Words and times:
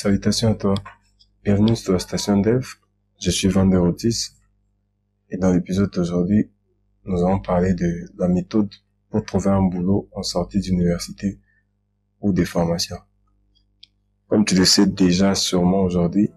Salutations 0.00 0.52
à 0.52 0.54
toi. 0.54 0.74
Bienvenue 1.42 1.74
sur 1.74 1.92
la 1.92 1.98
station 1.98 2.36
Dev. 2.38 2.64
Je 3.20 3.32
suis 3.32 3.48
Vander 3.48 3.78
Otis. 3.78 4.28
Et 5.28 5.36
dans 5.36 5.52
l'épisode 5.52 5.90
d'aujourd'hui, 5.90 6.52
nous 7.04 7.24
allons 7.24 7.40
parler 7.40 7.74
de 7.74 8.04
la 8.16 8.28
méthode 8.28 8.72
pour 9.10 9.24
trouver 9.24 9.50
un 9.50 9.62
boulot 9.62 10.08
en 10.12 10.22
sortie 10.22 10.60
d'université 10.60 11.40
ou 12.20 12.32
des 12.32 12.44
formations. 12.44 12.98
Comme 14.28 14.44
tu 14.44 14.54
le 14.54 14.64
sais 14.64 14.86
déjà 14.86 15.34
sûrement 15.34 15.80
aujourd'hui, 15.80 16.30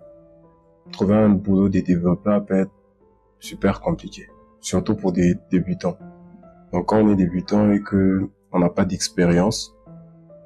trouver 0.92 1.14
un 1.14 1.30
boulot 1.30 1.70
des 1.70 1.84
développeurs 1.84 2.44
peut 2.44 2.62
être 2.62 2.74
super 3.40 3.80
compliqué, 3.80 4.28
surtout 4.60 4.96
pour 4.96 5.12
des 5.12 5.36
débutants. 5.52 6.00
Donc 6.74 6.88
quand 6.88 6.98
on 6.98 7.12
est 7.12 7.16
débutant 7.16 7.72
et 7.72 7.84
que 7.84 8.28
on 8.52 8.58
n'a 8.58 8.70
pas 8.70 8.86
d'expérience, 8.86 9.76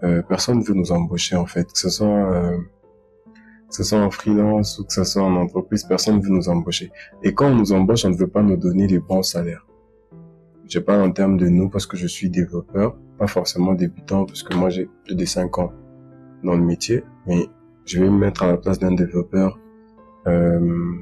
euh, 0.04 0.22
personne 0.22 0.60
ne 0.60 0.64
veut 0.66 0.74
nous 0.74 0.92
embaucher 0.92 1.38
en 1.38 1.46
fait, 1.46 1.72
que 1.72 1.80
ce 1.80 1.90
soit 1.90 2.08
euh, 2.08 2.58
que 3.70 3.76
ce 3.76 3.84
soit 3.84 4.00
en 4.00 4.12
freelance 4.12 4.80
ou 4.80 4.86
que 4.86 4.94
ce 4.94 5.04
soit 5.04 5.24
en 5.24 5.36
entreprise, 5.36 5.84
personne 5.84 6.18
ne 6.18 6.22
veut 6.22 6.30
nous 6.30 6.50
embaucher. 6.50 6.92
Et 7.24 7.34
quand 7.34 7.48
on 7.48 7.56
nous 7.56 7.74
embauche, 7.74 8.06
on 8.06 8.10
ne 8.10 8.16
veut 8.16 8.28
pas 8.28 8.42
nous 8.42 8.58
donner 8.58 8.88
les 8.88 9.00
bons 9.00 9.24
salaires. 9.24 9.66
Je 10.68 10.80
parle 10.80 11.02
en 11.02 11.12
termes 11.12 11.38
de 11.38 11.48
nous 11.48 11.70
parce 11.70 11.86
que 11.86 11.98
je 11.98 12.08
suis 12.08 12.30
développeur, 12.30 12.98
pas 13.20 13.28
forcément 13.28 13.74
débutant 13.74 14.26
parce 14.26 14.42
que 14.42 14.56
moi 14.56 14.70
j'ai 14.70 14.90
plus 15.06 15.16
de 15.16 15.26
5 15.26 15.60
ans 15.60 15.72
dans 16.44 16.56
le 16.56 16.64
métier, 16.64 17.04
mais 17.28 17.48
je 17.86 18.00
vais 18.00 18.10
me 18.10 18.18
mettre 18.18 18.44
à 18.44 18.48
la 18.48 18.58
place 18.58 18.80
d'un 18.80 18.94
développeur 18.94 19.60
euh, 20.28 20.96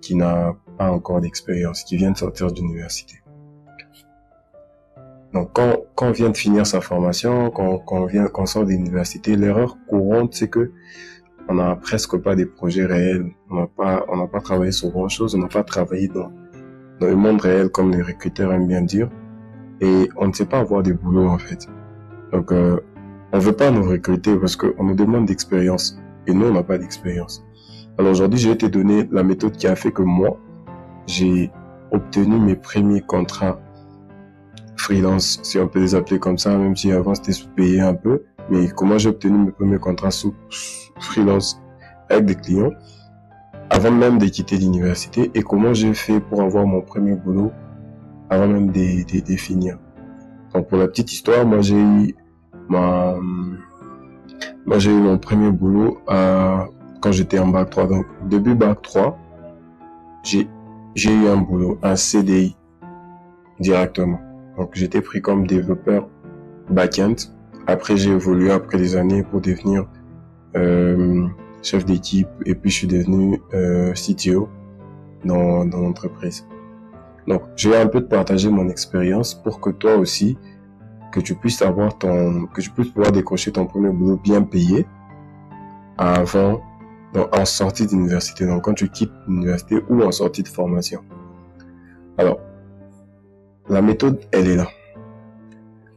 qui 0.00 0.14
n'a 0.14 0.56
pas 0.76 0.92
encore 0.92 1.20
d'expérience, 1.20 1.82
qui 1.82 1.96
vient 1.96 2.12
de 2.12 2.16
sortir 2.16 2.52
d'université. 2.52 3.16
Donc 5.34 5.50
quand, 5.52 5.76
quand 5.94 6.08
on 6.08 6.12
vient 6.12 6.30
de 6.30 6.36
finir 6.36 6.66
sa 6.66 6.80
formation, 6.80 7.50
quand, 7.50 7.78
quand 7.78 8.02
on 8.02 8.06
vient, 8.06 8.28
quand 8.28 8.42
on 8.42 8.46
sort 8.46 8.64
d'université, 8.64 9.36
l'erreur 9.36 9.76
courante 9.88 10.34
c'est 10.34 10.48
que 10.48 10.72
on 11.48 11.54
n'a 11.54 11.76
presque 11.76 12.16
pas 12.18 12.34
des 12.36 12.46
projets 12.46 12.84
réels, 12.84 13.26
on 13.50 13.56
n'a 13.56 13.66
pas, 13.66 14.04
on 14.08 14.16
n'a 14.16 14.26
pas 14.26 14.40
travaillé 14.40 14.72
sur 14.72 14.90
grand 14.90 15.08
chose, 15.08 15.34
on 15.34 15.38
n'a 15.38 15.48
pas 15.48 15.64
travaillé 15.64 16.08
dans, 16.08 16.30
dans 17.00 17.06
le 17.06 17.16
monde 17.16 17.40
réel 17.40 17.70
comme 17.70 17.90
les 17.90 18.02
recruteurs 18.02 18.52
aiment 18.52 18.68
bien 18.68 18.82
dire, 18.82 19.08
et 19.80 20.08
on 20.16 20.28
ne 20.28 20.32
sait 20.32 20.46
pas 20.46 20.58
avoir 20.58 20.82
des 20.82 20.92
boulots 20.92 21.28
en 21.28 21.38
fait. 21.38 21.66
Donc 22.32 22.52
euh, 22.52 22.80
on 23.32 23.38
veut 23.38 23.52
pas 23.52 23.70
nous 23.70 23.88
recruter 23.88 24.36
parce 24.36 24.56
qu'on 24.56 24.84
nous 24.84 24.94
demande 24.94 25.26
d'expérience 25.26 25.98
et 26.26 26.34
nous 26.34 26.46
on 26.46 26.52
n'a 26.52 26.62
pas 26.62 26.78
d'expérience. 26.78 27.44
Alors 27.96 28.12
aujourd'hui 28.12 28.38
je 28.38 28.50
vais 28.50 28.56
te 28.56 28.66
donner 28.66 29.08
la 29.10 29.22
méthode 29.22 29.52
qui 29.52 29.66
a 29.66 29.76
fait 29.76 29.92
que 29.92 30.02
moi 30.02 30.38
j'ai 31.06 31.50
obtenu 31.90 32.38
mes 32.38 32.56
premiers 32.56 33.00
contrats 33.00 33.58
freelance, 34.76 35.40
si 35.42 35.58
on 35.58 35.68
peut 35.68 35.80
les 35.80 35.94
appeler 35.94 36.18
comme 36.18 36.38
ça, 36.38 36.56
même 36.56 36.76
si 36.76 36.92
avant 36.92 37.14
c'était 37.14 37.32
sous-payé 37.32 37.80
un 37.80 37.94
peu. 37.94 38.22
Mais 38.50 38.68
comment 38.68 38.98
j'ai 38.98 39.10
obtenu 39.10 39.38
mes 39.38 39.50
premiers 39.50 39.78
contrats 39.78 40.10
sous 40.10 40.34
freelance 41.00 41.60
avec 42.08 42.24
des 42.24 42.34
clients 42.34 42.70
avant 43.70 43.90
même 43.90 44.18
de 44.18 44.26
quitter 44.26 44.56
l'université 44.56 45.30
et 45.34 45.42
comment 45.42 45.74
j'ai 45.74 45.92
fait 45.92 46.20
pour 46.20 46.40
avoir 46.40 46.66
mon 46.66 46.80
premier 46.80 47.14
boulot 47.14 47.52
avant 48.30 48.46
même 48.46 48.70
de, 48.70 49.04
de, 49.04 49.20
de 49.24 49.36
finir? 49.36 49.78
Donc 50.54 50.68
pour 50.68 50.78
la 50.78 50.88
petite 50.88 51.12
histoire, 51.12 51.44
moi 51.44 51.60
j'ai 51.60 51.78
eu 51.78 52.14
ma, 52.68 53.14
moi 54.66 54.78
j'ai 54.78 54.90
eu 54.90 55.00
mon 55.00 55.18
premier 55.18 55.50
boulot 55.50 55.98
à, 56.06 56.66
quand 57.00 57.12
j'étais 57.12 57.38
en 57.38 57.48
bac 57.48 57.70
3. 57.70 57.86
Donc 57.86 58.06
début 58.28 58.54
bac 58.54 58.80
3, 58.82 59.18
j'ai 60.22 60.48
j'ai 60.94 61.14
eu 61.14 61.28
un 61.28 61.36
boulot, 61.36 61.78
un 61.82 61.96
CDI 61.96 62.56
directement. 63.60 64.20
Donc 64.56 64.70
j'étais 64.72 65.00
pris 65.00 65.20
comme 65.20 65.46
développeur 65.46 66.08
back-end. 66.70 67.14
Après 67.68 67.98
j'ai 67.98 68.10
évolué 68.10 68.50
après 68.50 68.78
des 68.78 68.96
années 68.96 69.22
pour 69.22 69.42
devenir 69.42 69.86
euh, 70.56 71.26
chef 71.62 71.84
d'équipe 71.84 72.28
et 72.46 72.54
puis 72.54 72.70
je 72.70 72.76
suis 72.76 72.86
devenu 72.86 73.42
euh, 73.52 73.92
CTO 73.92 74.48
dans, 75.26 75.66
dans 75.66 75.80
l'entreprise. 75.80 76.46
Donc 77.26 77.42
je 77.56 77.68
vais 77.68 77.76
un 77.76 77.86
peu 77.86 78.00
te 78.00 78.06
partager 78.06 78.48
mon 78.48 78.70
expérience 78.70 79.34
pour 79.34 79.60
que 79.60 79.68
toi 79.68 79.96
aussi 79.96 80.38
que 81.12 81.20
tu 81.20 81.34
puisses 81.34 81.60
avoir 81.60 81.98
ton 81.98 82.46
que 82.46 82.62
tu 82.62 82.70
puisses 82.70 82.88
pouvoir 82.88 83.12
décrocher 83.12 83.52
ton 83.52 83.66
premier 83.66 83.90
boulot 83.90 84.16
bien 84.16 84.42
payé 84.42 84.86
avant 85.98 86.62
en 87.14 87.44
sortie 87.44 87.86
d'université 87.86 88.46
donc 88.46 88.64
quand 88.64 88.74
tu 88.74 88.88
quittes 88.88 89.12
l'université 89.26 89.82
ou 89.90 90.02
en 90.02 90.10
sortie 90.10 90.42
de 90.42 90.48
formation. 90.48 91.02
Alors 92.16 92.40
la 93.68 93.82
méthode, 93.82 94.20
elle 94.32 94.48
est 94.48 94.56
là. 94.56 94.68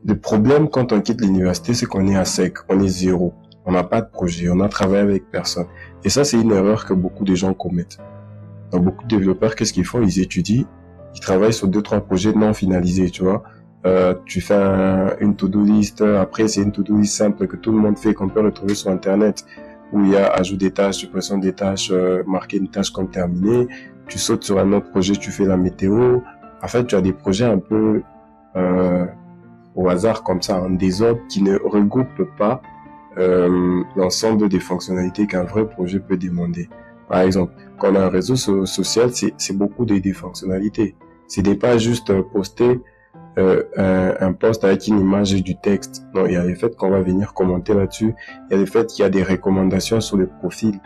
Le 0.04 0.16
problème 0.16 0.68
quand 0.68 0.94
on 0.94 1.02
quitte 1.02 1.22
l'université, 1.22 1.74
c'est 1.74 1.86
qu'on 1.86 2.08
est 2.08 2.16
à 2.16 2.26
sec, 2.26 2.58
on 2.70 2.80
est 2.80 2.88
zéro. 2.88 3.34
On 3.66 3.72
n'a 3.72 3.84
pas 3.84 4.02
de 4.02 4.10
projet, 4.10 4.50
on 4.50 4.60
a 4.60 4.68
travaillé 4.68 5.04
avec 5.04 5.30
personne. 5.30 5.68
Et 6.04 6.10
ça, 6.10 6.24
c'est 6.24 6.42
une 6.42 6.52
erreur 6.52 6.86
que 6.86 6.94
beaucoup 6.94 7.24
de 7.24 7.36
gens 7.36 7.54
commettent. 7.54 8.00
Donc, 8.72 8.86
beaucoup 8.86 9.04
de 9.04 9.10
développeurs, 9.10 9.56
qu'est-ce 9.56 9.74
qu'ils 9.74 9.86
font? 9.86 10.02
Ils 10.02 10.20
étudient, 10.20 10.66
ils 11.14 11.20
travaillent 11.20 11.54
sur 11.54 11.68
deux, 11.68 11.84
trois 11.84 12.02
projets 12.02 12.34
non 12.34 12.54
finalisés, 12.54 13.12
tu 13.12 13.24
vois. 13.24 13.44
Euh, 13.86 14.16
tu 14.26 14.42
fais 14.42 14.56
une 15.20 15.36
to-do 15.36 15.64
list, 15.64 16.02
après 16.02 16.48
c'est 16.48 16.62
une 16.62 16.72
to-do 16.72 16.98
list 16.98 17.16
simple 17.16 17.48
que 17.48 17.56
tout 17.56 17.72
le 17.72 17.80
monde 17.80 17.98
fait, 17.98 18.14
qu'on 18.14 18.30
peut 18.30 18.42
retrouver 18.42 18.76
sur 18.76 18.92
Internet, 18.92 19.46
où 19.92 20.04
il 20.04 20.12
y 20.12 20.16
a 20.16 20.28
ajout 20.28 20.56
des 20.56 20.72
tâches, 20.72 20.98
suppression 20.98 21.38
des 21.38 21.54
tâches, 21.54 21.90
euh, 21.92 22.24
marquer 22.28 22.58
une 22.58 22.70
tâche 22.70 22.92
comme 22.92 23.10
terminée. 23.10 23.68
Tu 24.08 24.20
sautes 24.20 24.44
sur 24.44 24.60
un 24.60 24.72
autre 24.74 24.90
projet, 24.90 25.16
tu 25.16 25.32
fais 25.32 25.46
la 25.46 25.58
météo, 25.58 26.20
en 26.64 26.68
fait, 26.68 26.86
tu 26.86 26.96
as 26.96 27.02
des 27.02 27.14
projets 27.14 27.46
un 27.46 27.58
peu 27.58 28.04
euh, 28.56 29.06
au 29.76 29.90
hasard 29.90 30.24
comme 30.24 30.42
ça, 30.42 30.62
en 30.62 30.70
désordre, 30.70 31.22
qui 31.30 31.42
ne 31.42 31.58
regroupent 31.58 32.30
pas 32.38 32.62
euh, 33.18 33.84
l'ensemble 33.96 34.48
des 34.50 34.60
fonctionnalités 34.60 35.28
qu'un 35.28 35.44
vrai 35.44 35.68
projet 35.68 36.00
peut 36.00 36.18
demander. 36.18 36.70
Par 37.10 37.22
exemple, 37.22 37.54
quand 37.78 37.92
on 37.92 37.96
a 37.96 38.06
un 38.06 38.10
réseau 38.10 38.36
social, 38.36 39.10
c'est 39.14 39.58
beaucoup 39.58 39.86
de, 39.86 39.98
des 39.98 40.14
fonctionnalités. 40.14 40.96
Ce 41.28 41.42
n'est 41.42 41.56
pas 41.56 41.78
juste 41.78 42.14
poster 42.34 42.80
euh, 43.38 43.64
un, 43.78 44.28
un, 44.28 44.34
post 44.34 44.64
avec 44.64 44.88
une 44.88 45.00
image 45.00 45.34
et 45.34 45.42
du 45.42 45.56
texte. 45.56 46.04
Non, 46.14 46.26
il 46.26 46.34
y 46.34 46.36
a 46.36 46.46
le 46.46 46.56
fait 46.56 46.76
qu'on 46.76 46.90
va 46.90 47.02
venir 47.02 47.34
commenter 47.34 47.74
là-dessus. 47.74 48.14
Il 48.50 48.54
y 48.54 48.56
a 48.56 48.60
le 48.60 48.66
fait 48.66 48.88
qu'il 48.88 49.04
y 49.04 49.06
a 49.06 49.10
des 49.10 49.24
recommandations 49.24 50.02
sur 50.02 50.18
le 50.18 50.28
profil 50.28 50.80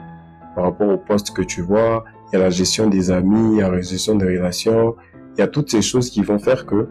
par 0.55 0.65
rapport 0.65 0.89
au 0.89 0.97
post 0.97 1.35
que 1.35 1.41
tu 1.41 1.61
vois. 1.61 2.05
Il 2.31 2.37
y 2.37 2.41
a 2.41 2.43
la 2.43 2.49
gestion 2.49 2.87
des 2.87 3.11
amis, 3.11 3.55
il 3.55 3.59
y 3.59 3.61
a 3.61 3.69
la 3.69 3.81
gestion 3.81 4.15
des 4.15 4.25
relations, 4.25 4.95
il 5.35 5.39
y 5.39 5.43
a 5.43 5.47
toutes 5.47 5.69
ces 5.69 5.81
choses 5.81 6.09
qui 6.09 6.23
vont 6.23 6.39
faire 6.39 6.65
que 6.65 6.87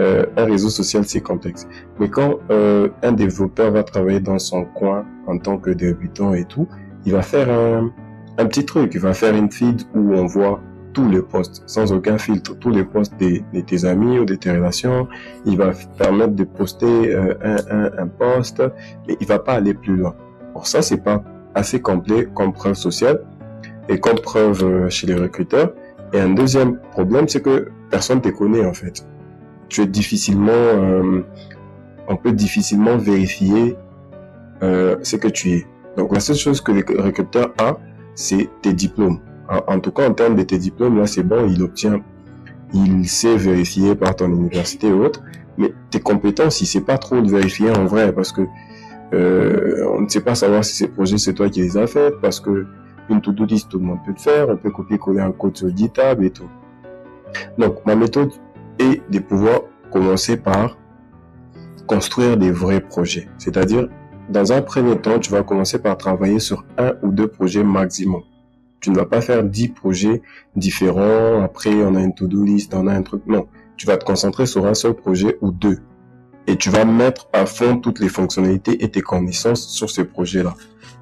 euh, 0.00 0.24
un 0.36 0.46
réseau 0.46 0.70
social 0.70 1.04
c'est 1.04 1.20
complexe. 1.20 1.68
Mais 1.98 2.08
quand 2.08 2.38
euh, 2.50 2.88
un 3.02 3.12
développeur 3.12 3.70
va 3.72 3.82
travailler 3.82 4.20
dans 4.20 4.38
son 4.38 4.64
coin 4.64 5.04
en 5.26 5.38
tant 5.38 5.58
que 5.58 5.70
débutant 5.70 6.32
et 6.32 6.44
tout, 6.44 6.66
il 7.04 7.12
va 7.12 7.22
faire 7.22 7.50
un, 7.50 7.92
petit 8.46 8.64
truc, 8.64 8.92
il 8.94 9.00
va 9.00 9.12
faire 9.12 9.34
une 9.36 9.50
feed 9.50 9.82
où 9.94 10.14
on 10.14 10.24
voit 10.24 10.60
tous 10.94 11.08
les 11.08 11.20
posts 11.20 11.62
sans 11.66 11.92
aucun 11.92 12.16
filtre, 12.16 12.58
tous 12.58 12.70
les 12.70 12.84
posts 12.84 13.12
de, 13.20 13.60
tes 13.60 13.84
amis 13.84 14.18
ou 14.18 14.24
de 14.24 14.34
tes 14.34 14.50
relations. 14.50 15.06
Il 15.44 15.58
va 15.58 15.72
permettre 15.98 16.34
de 16.34 16.44
poster 16.44 17.14
euh, 17.14 17.34
un, 17.42 17.56
un, 17.70 17.90
un 17.98 18.06
post, 18.06 18.62
mais 19.06 19.16
il 19.20 19.26
va 19.26 19.38
pas 19.38 19.54
aller 19.54 19.74
plus 19.74 19.96
loin. 19.96 20.14
Pour 20.54 20.66
ça, 20.66 20.80
c'est 20.80 21.04
pas 21.04 21.22
assez 21.54 21.80
complet 21.82 22.26
comme 22.34 22.54
preuve 22.54 22.74
sociale 22.74 23.20
et 23.90 24.00
comme 24.00 24.18
preuve 24.18 24.88
chez 24.88 25.06
les 25.06 25.14
recruteurs. 25.14 25.74
Et 26.14 26.20
un 26.20 26.30
deuxième 26.30 26.78
problème, 26.92 27.28
c'est 27.28 27.42
que 27.42 27.68
personne 27.90 28.20
te 28.20 28.30
connaît 28.30 28.64
en 28.64 28.72
fait. 28.72 29.04
Tu 29.70 29.80
es 29.82 29.86
difficilement, 29.86 30.50
euh, 30.52 31.22
on 32.08 32.16
peut 32.16 32.32
difficilement 32.32 32.98
vérifier 32.98 33.76
euh, 34.62 34.96
ce 35.02 35.16
que 35.16 35.28
tu 35.28 35.50
es. 35.52 35.66
Donc 35.96 36.12
la 36.12 36.20
seule 36.20 36.36
chose 36.36 36.60
que 36.60 36.72
le 36.72 36.84
recruteur 37.00 37.54
a, 37.58 37.78
c'est 38.14 38.50
tes 38.60 38.74
diplômes. 38.74 39.20
En, 39.66 39.80
tout 39.80 39.90
cas, 39.90 40.08
en 40.08 40.12
termes 40.12 40.36
de 40.36 40.42
tes 40.42 40.58
diplômes, 40.58 40.98
là 40.98 41.06
c'est 41.06 41.22
bon, 41.22 41.48
il 41.48 41.62
obtient, 41.62 42.00
il 42.74 43.08
sait 43.08 43.36
vérifier 43.36 43.94
par 43.94 44.14
ton 44.14 44.28
université 44.28 44.92
ou 44.92 45.04
autre. 45.04 45.22
Mais 45.56 45.72
tes 45.90 46.00
compétences, 46.00 46.60
il 46.60 46.66
sait 46.66 46.82
pas 46.82 46.98
trop 46.98 47.20
de 47.20 47.30
vérifier 47.30 47.70
en 47.70 47.84
vrai 47.86 48.12
parce 48.12 48.32
que 48.32 48.42
euh, 49.12 49.84
on 49.92 50.02
ne 50.02 50.08
sait 50.08 50.20
pas 50.20 50.34
savoir 50.34 50.64
si 50.64 50.76
ces 50.76 50.88
projets 50.88 51.18
c'est 51.18 51.34
toi 51.34 51.48
qui 51.48 51.60
les 51.62 51.76
as 51.76 51.86
faits 51.88 52.14
parce 52.20 52.38
que 52.38 52.66
une 53.08 53.20
to-do 53.20 53.44
tout 53.46 53.78
le 53.78 53.84
monde 53.84 53.98
peut 54.04 54.12
le 54.12 54.20
faire, 54.20 54.48
on 54.48 54.56
peut 54.56 54.70
copier-coller 54.70 55.20
un 55.20 55.32
code 55.32 55.56
sur 55.56 55.76
GitHub 55.76 56.22
et 56.22 56.30
tout. 56.30 56.48
Donc, 57.58 57.84
ma 57.86 57.96
méthode 57.96 58.30
est 58.80 59.02
de 59.10 59.18
pouvoir 59.18 59.60
commencer 59.92 60.36
par 60.36 60.76
construire 61.86 62.36
des 62.36 62.50
vrais 62.50 62.80
projets. 62.80 63.28
C'est-à-dire, 63.38 63.88
dans 64.28 64.52
un 64.52 64.62
premier 64.62 64.96
temps, 64.96 65.18
tu 65.18 65.30
vas 65.30 65.42
commencer 65.42 65.80
par 65.80 65.96
travailler 65.96 66.38
sur 66.38 66.64
un 66.78 66.92
ou 67.02 67.10
deux 67.10 67.28
projets 67.28 67.64
maximum. 67.64 68.22
Tu 68.80 68.90
ne 68.90 68.96
vas 68.96 69.06
pas 69.06 69.20
faire 69.20 69.42
dix 69.42 69.68
projets 69.68 70.22
différents. 70.56 71.42
Après, 71.42 71.74
on 71.74 71.96
a 71.96 72.00
une 72.00 72.14
to-do 72.14 72.44
list, 72.44 72.72
on 72.74 72.86
a 72.86 72.94
un 72.94 73.02
truc. 73.02 73.22
Non. 73.26 73.46
Tu 73.76 73.86
vas 73.86 73.96
te 73.96 74.04
concentrer 74.04 74.46
sur 74.46 74.66
un 74.66 74.74
seul 74.74 74.94
projet 74.94 75.36
ou 75.40 75.50
deux. 75.50 75.78
Et 76.46 76.56
tu 76.56 76.70
vas 76.70 76.84
mettre 76.84 77.28
à 77.32 77.44
fond 77.44 77.78
toutes 77.78 78.00
les 78.00 78.08
fonctionnalités 78.08 78.82
et 78.82 78.90
tes 78.90 79.02
connaissances 79.02 79.68
sur 79.68 79.90
ces 79.90 80.04
projets-là. 80.04 80.54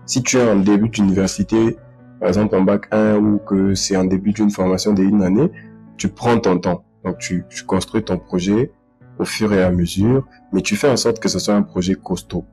Si 0.06 0.22
tu 0.22 0.38
es 0.38 0.50
en 0.50 0.56
début 0.56 0.88
d'université, 0.88 1.76
par 2.18 2.28
exemple 2.28 2.56
en 2.56 2.62
bac 2.62 2.86
1 2.90 3.16
ou 3.16 3.38
que 3.38 3.74
c'est 3.74 3.96
en 3.96 4.04
début 4.04 4.32
d'une 4.32 4.50
formation 4.50 4.92
d'une 4.92 5.22
année, 5.22 5.50
tu 5.96 6.08
prends 6.08 6.38
ton 6.38 6.58
temps. 6.58 6.84
Donc 7.04 7.18
tu, 7.18 7.44
tu 7.48 7.64
construis 7.64 8.04
ton 8.04 8.18
projet 8.18 8.72
au 9.18 9.24
fur 9.24 9.52
et 9.52 9.62
à 9.62 9.70
mesure, 9.70 10.26
mais 10.52 10.60
tu 10.62 10.76
fais 10.76 10.88
en 10.88 10.96
sorte 10.96 11.20
que 11.20 11.28
ce 11.28 11.38
soit 11.38 11.54
un 11.54 11.62
projet 11.62 11.94
costaud. 11.94 12.44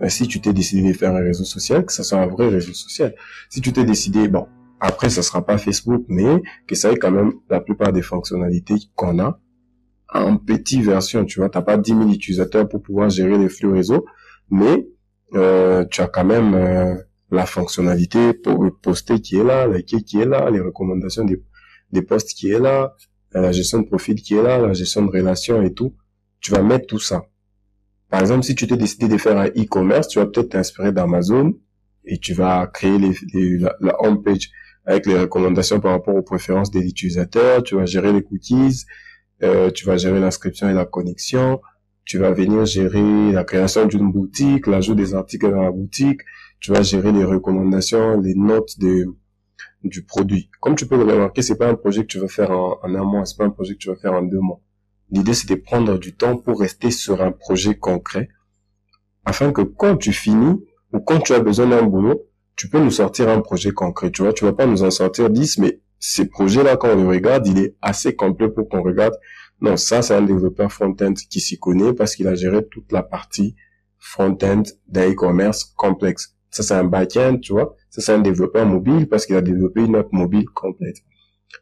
Ben, 0.00 0.08
si 0.08 0.26
tu 0.26 0.40
t'es 0.40 0.52
décidé 0.52 0.92
de 0.92 0.96
faire 0.96 1.14
un 1.14 1.22
réseau 1.22 1.44
social, 1.44 1.84
que 1.84 1.92
ça 1.92 2.02
soit 2.02 2.18
un 2.18 2.26
vrai 2.26 2.48
réseau 2.48 2.72
social. 2.72 3.14
Si 3.48 3.60
tu 3.60 3.72
t'es 3.72 3.84
décidé, 3.84 4.28
bon, 4.28 4.48
après, 4.80 5.10
ça 5.10 5.22
sera 5.22 5.46
pas 5.46 5.58
Facebook, 5.58 6.04
mais 6.08 6.42
que 6.66 6.74
ça 6.74 6.90
ait 6.90 6.96
quand 6.96 7.12
même 7.12 7.34
la 7.48 7.60
plupart 7.60 7.92
des 7.92 8.02
fonctionnalités 8.02 8.74
qu'on 8.96 9.20
a 9.20 9.38
en 10.12 10.36
petite 10.36 10.82
version, 10.82 11.24
tu 11.24 11.38
vois. 11.38 11.48
T'as 11.48 11.62
pas 11.62 11.76
10 11.76 11.90
000 11.90 12.08
utilisateurs 12.10 12.68
pour 12.68 12.82
pouvoir 12.82 13.08
gérer 13.08 13.38
les 13.38 13.48
flux 13.48 13.70
réseau, 13.70 14.04
mais 14.50 14.88
euh, 15.34 15.84
tu 15.90 16.00
as 16.00 16.08
quand 16.08 16.24
même 16.24 16.54
euh, 16.54 16.96
la 17.30 17.46
fonctionnalité 17.46 18.34
pour 18.34 18.68
poster 18.82 19.20
qui 19.20 19.36
est 19.36 19.44
là, 19.44 19.66
liker 19.66 20.02
qui 20.02 20.20
est 20.20 20.26
là, 20.26 20.50
les 20.50 20.60
recommandations 20.60 21.24
des, 21.24 21.42
des 21.92 22.02
posts 22.02 22.34
qui 22.34 22.50
est 22.50 22.58
là, 22.58 22.94
la 23.40 23.52
gestion 23.52 23.80
de 23.80 23.86
profil 23.86 24.16
qui 24.20 24.34
est 24.34 24.42
là, 24.42 24.58
la 24.58 24.72
gestion 24.72 25.04
de 25.04 25.10
relations 25.10 25.62
et 25.62 25.72
tout. 25.72 25.94
Tu 26.40 26.52
vas 26.52 26.62
mettre 26.62 26.86
tout 26.86 26.98
ça. 26.98 27.24
Par 28.10 28.20
exemple, 28.20 28.42
si 28.44 28.54
tu 28.54 28.66
t'es 28.66 28.76
décidé 28.76 29.08
de 29.08 29.16
faire 29.16 29.38
un 29.38 29.46
e-commerce, 29.46 30.08
tu 30.08 30.18
vas 30.18 30.26
peut-être 30.26 30.50
t'inspirer 30.50 30.92
d'Amazon 30.92 31.54
et 32.04 32.18
tu 32.18 32.34
vas 32.34 32.66
créer 32.66 32.98
la, 32.98 33.74
la 33.80 34.02
home 34.02 34.22
page 34.22 34.50
avec 34.84 35.06
les 35.06 35.18
recommandations 35.18 35.80
par 35.80 35.92
rapport 35.92 36.14
aux 36.14 36.22
préférences 36.22 36.70
des 36.70 36.86
utilisateurs. 36.86 37.62
Tu 37.62 37.76
vas 37.76 37.86
gérer 37.86 38.12
les 38.12 38.22
cookies, 38.22 38.84
euh, 39.42 39.70
tu 39.70 39.86
vas 39.86 39.96
gérer 39.96 40.20
l'inscription 40.20 40.68
et 40.68 40.74
la 40.74 40.84
connexion. 40.84 41.60
Tu 42.04 42.18
vas 42.18 42.32
venir 42.32 42.66
gérer 42.66 43.32
la 43.32 43.44
création 43.44 43.86
d'une 43.86 44.10
boutique, 44.10 44.66
l'ajout 44.66 44.94
des 44.94 45.14
articles 45.14 45.50
dans 45.50 45.62
la 45.62 45.70
boutique. 45.70 46.20
Tu 46.60 46.72
vas 46.72 46.82
gérer 46.82 47.12
les 47.12 47.24
recommandations, 47.24 48.20
les 48.20 48.34
notes 48.34 48.78
de, 48.78 49.06
du 49.84 50.04
produit. 50.04 50.50
Comme 50.60 50.74
tu 50.74 50.86
peux 50.86 50.96
le 50.96 51.04
remarquer, 51.04 51.42
c'est 51.42 51.56
pas 51.56 51.68
un 51.68 51.74
projet 51.74 52.02
que 52.02 52.06
tu 52.06 52.18
vas 52.18 52.28
faire 52.28 52.50
en, 52.50 52.78
un 52.82 53.04
mois, 53.04 53.24
c'est 53.24 53.36
pas 53.36 53.44
un 53.44 53.50
projet 53.50 53.74
que 53.74 53.78
tu 53.78 53.88
vas 53.88 53.96
faire 53.96 54.12
en 54.12 54.22
deux 54.22 54.40
mois. 54.40 54.60
L'idée, 55.10 55.34
c'est 55.34 55.48
de 55.48 55.54
prendre 55.54 55.98
du 55.98 56.14
temps 56.14 56.36
pour 56.36 56.60
rester 56.60 56.90
sur 56.90 57.22
un 57.22 57.32
projet 57.32 57.74
concret, 57.74 58.28
afin 59.24 59.52
que 59.52 59.62
quand 59.62 59.96
tu 59.96 60.12
finis, 60.12 60.64
ou 60.92 61.00
quand 61.00 61.20
tu 61.20 61.32
as 61.32 61.40
besoin 61.40 61.66
d'un 61.66 61.82
boulot, 61.82 62.28
tu 62.56 62.68
peux 62.68 62.80
nous 62.80 62.90
sortir 62.90 63.28
un 63.28 63.40
projet 63.40 63.72
concret. 63.72 64.10
Tu 64.10 64.22
vois, 64.22 64.32
tu 64.32 64.44
vas 64.44 64.52
pas 64.52 64.66
nous 64.66 64.82
en 64.82 64.90
sortir 64.90 65.30
10, 65.30 65.58
mais 65.58 65.80
ces 65.98 66.28
projets-là, 66.28 66.76
quand 66.76 66.90
on 66.90 66.96
les 66.96 67.06
regarde, 67.06 67.46
il 67.46 67.58
est 67.58 67.76
assez 67.80 68.14
complet 68.14 68.48
pour 68.48 68.68
qu'on 68.68 68.82
regarde. 68.82 69.14
Non, 69.60 69.76
ça, 69.76 70.02
c'est 70.02 70.14
un 70.14 70.22
développeur 70.22 70.72
front-end 70.72 71.14
qui 71.14 71.40
s'y 71.40 71.58
connaît 71.58 71.92
parce 71.92 72.16
qu'il 72.16 72.26
a 72.28 72.34
géré 72.34 72.66
toute 72.68 72.90
la 72.90 73.02
partie 73.02 73.54
front-end 73.98 74.64
d'un 74.88 75.12
e-commerce 75.12 75.64
complexe. 75.76 76.34
Ça, 76.52 76.62
c'est 76.62 76.74
un 76.74 76.84
back-end, 76.84 77.38
tu 77.38 77.52
vois. 77.54 77.74
Ça, 77.88 78.02
c'est 78.02 78.12
un 78.12 78.20
développeur 78.20 78.66
mobile 78.66 79.08
parce 79.08 79.24
qu'il 79.24 79.34
a 79.36 79.40
développé 79.40 79.80
une 79.80 79.96
app 79.96 80.12
mobile 80.12 80.44
complète. 80.50 80.98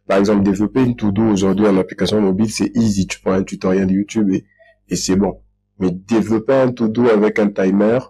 Par 0.06 0.19
exemple, 0.19 0.42
développer 0.42 0.82
une 0.82 0.96
to-do 0.96 1.22
aujourd'hui 1.22 1.66
en 1.66 1.76
application 1.76 2.20
mobile, 2.20 2.50
c'est 2.50 2.72
easy. 2.75 3.06
Tu 3.06 3.20
prends 3.20 3.32
un 3.32 3.44
tutoriel 3.44 3.90
YouTube 3.90 4.31
et, 4.31 4.44
et 4.88 4.96
c'est 4.96 5.14
bon. 5.14 5.40
Mais 5.78 5.92
développer 5.92 6.54
un 6.54 6.72
to-do 6.72 7.08
avec 7.08 7.38
un 7.38 7.48
timer, 7.48 8.00